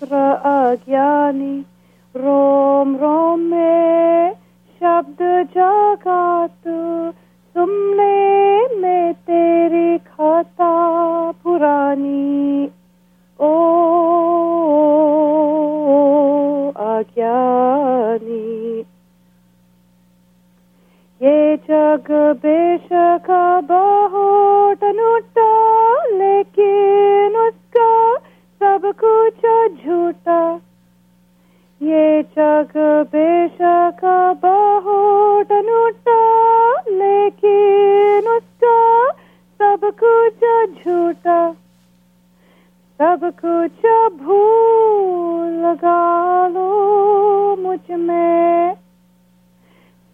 [0.00, 1.64] पुत्र अज्ञानी।
[2.16, 4.34] रोम रोम में
[4.78, 7.14] शब्द जगात।
[7.54, 12.70] सुनने में तेरी खाता पुरानी।
[13.40, 13.50] ओ,
[16.70, 18.84] अज्ञानी।
[21.22, 28.18] ये जग बेशक बहुत अनूठा लेकिन उसका
[28.62, 29.34] सब कुछ
[29.68, 30.60] झूठा।
[31.82, 32.72] ये जग
[33.12, 34.00] बेशक
[34.42, 36.20] बहुत अनूठा
[36.88, 39.10] लेकिन उसका
[39.58, 40.34] सब कुछ
[40.74, 41.52] झूठा।
[42.98, 43.86] सब कुछ
[44.20, 46.68] भूल लगा लो
[47.56, 48.74] मुझमें।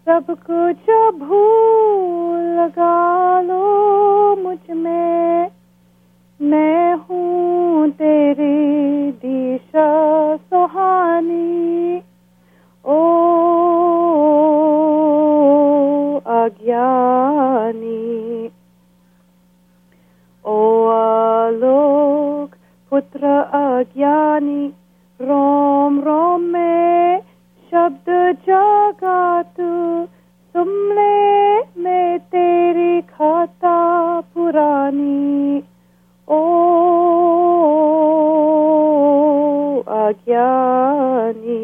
[0.05, 5.47] सब कुछ भूल लगा लो मुझमें।
[6.41, 6.93] मैं
[7.91, 12.01] तेरी दिशा सुहानी।
[12.85, 12.97] ओ
[16.27, 18.49] अज्ञानी।
[20.45, 22.49] ओ आलोक
[22.89, 24.73] पुत्र अज्ञानी,
[25.21, 27.21] रोम रोम में
[27.71, 30.07] शब्द जागा तू
[30.53, 35.63] सुन ले मैं तेरी खाता पुरानी।
[36.29, 36.74] ओ
[40.04, 41.58] अज्ञानी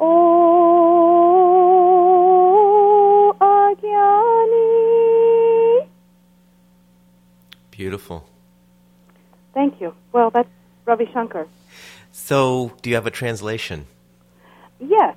[0.00, 0.12] ओ
[3.48, 4.62] अज्ञानी
[7.70, 8.24] Beautiful.
[9.52, 9.94] Thank you.
[10.12, 10.48] Well, that's
[10.86, 11.48] Ravi Shankar.
[12.12, 13.86] So, do you have a translation?
[14.78, 15.16] Yes.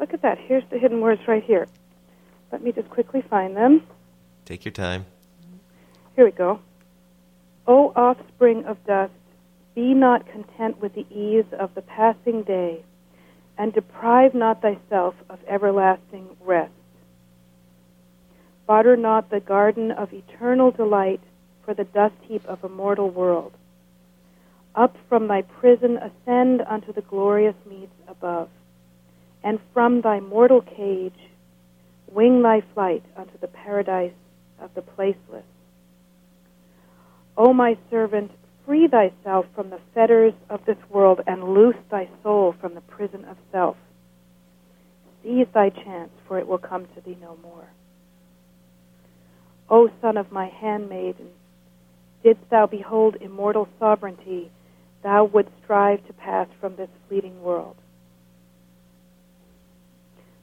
[0.00, 0.38] Look at that.
[0.38, 1.68] Here's the hidden words right here.
[2.50, 3.82] Let me just quickly find them.
[4.44, 5.06] Take your time.
[6.16, 6.58] Here we go.
[7.66, 9.12] O offspring of dust,
[9.77, 12.83] be not content with the ease of the passing day,
[13.59, 16.71] and deprive not thyself of everlasting rest.
[18.65, 21.21] Barter not the garden of eternal delight
[21.63, 23.53] for the dust heap of a mortal world.
[24.73, 28.49] Up from thy prison ascend unto the glorious meads above,
[29.43, 31.29] and from thy mortal cage
[32.11, 34.17] wing thy flight unto the paradise
[34.59, 35.45] of the placeless.
[37.37, 38.31] O my servant,
[38.67, 43.23] free thyself from the fetters of this world and loose thy soul from the prison
[43.23, 43.77] of self.
[45.23, 47.69] Seize thy chance, for it will come to thee no more.
[49.69, 51.29] O son of my handmaiden,
[52.23, 54.51] didst thou behold immortal sovereignty,
[55.01, 57.77] thou wouldst strive to pass from this fleeting world.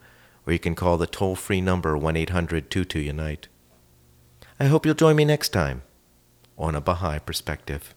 [0.46, 3.48] or you can call the toll free number 1 800 22 Unite.
[4.60, 5.82] I hope you'll join me next time
[6.58, 7.94] on A Baha'i Perspective.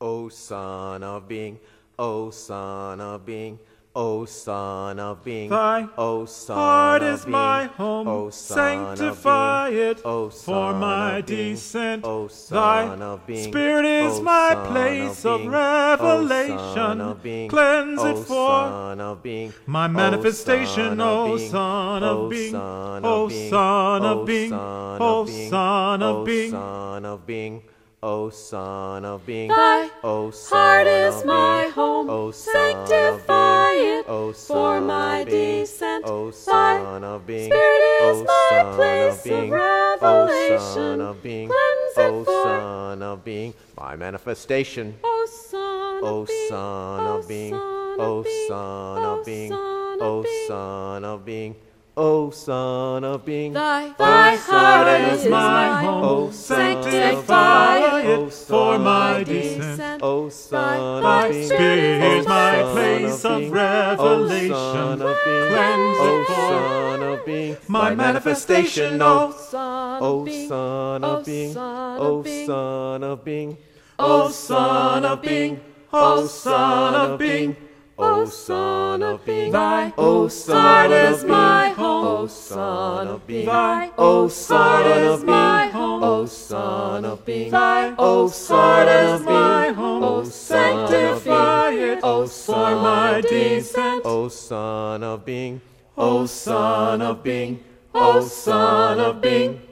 [0.00, 1.60] O Son of Being,
[1.98, 3.58] O Son of Being,
[3.94, 8.08] O Son of Being, Thy O Son heart of is Being, my home.
[8.08, 12.02] O Son Sanctify of being, it O for my descent.
[12.02, 16.58] O Thy Son of Being, Spirit is O my Son place of being, revelation.
[16.58, 21.32] O Son of being, Cleanse it for Son of being, my O manifestation, Son O
[21.32, 26.02] of being, Son of O being, Son O of being, Son of O being, Son
[26.02, 26.56] O of being, O.
[26.56, 27.62] Son of being,
[28.04, 32.10] O Son of being, Thy O Son heart is of my being, home.
[32.10, 36.04] O Sanctify being, it O for my being, descent.
[36.04, 39.58] O Son of being, Spirit is O my Son place of being, of
[40.02, 40.58] O revelation.
[40.58, 44.96] Son of being, Cleanse it O for Son of being, my manifestation.
[45.04, 49.50] O Son O of being, O Son of being, Son O being, Son of being,
[49.52, 50.48] Son O being.
[50.48, 51.56] Son of being,
[51.94, 56.02] O Son of Being, Thy, thy heart is my home.
[56.02, 60.02] O sanctify it for my descent.
[60.02, 64.98] O Son of Being, Spirit my place of revelation.
[64.98, 69.02] Cleanse it for my manifestation.
[69.02, 71.56] O Son of Being, O Son of Being,
[71.98, 73.58] O Son of Being,
[73.98, 75.60] O Son of Being,
[75.92, 77.56] O Son of Being.
[78.02, 83.90] O Son of Being, Thy O Son is my home, O Son of Being, Thy
[83.96, 90.02] O Son is my home, O Son of Being, Thy O Son is my home,
[90.02, 95.60] O sanctify it, O for my descent, O Son of Being,
[95.96, 97.60] O Son of Being,
[97.94, 99.71] O Son of Being.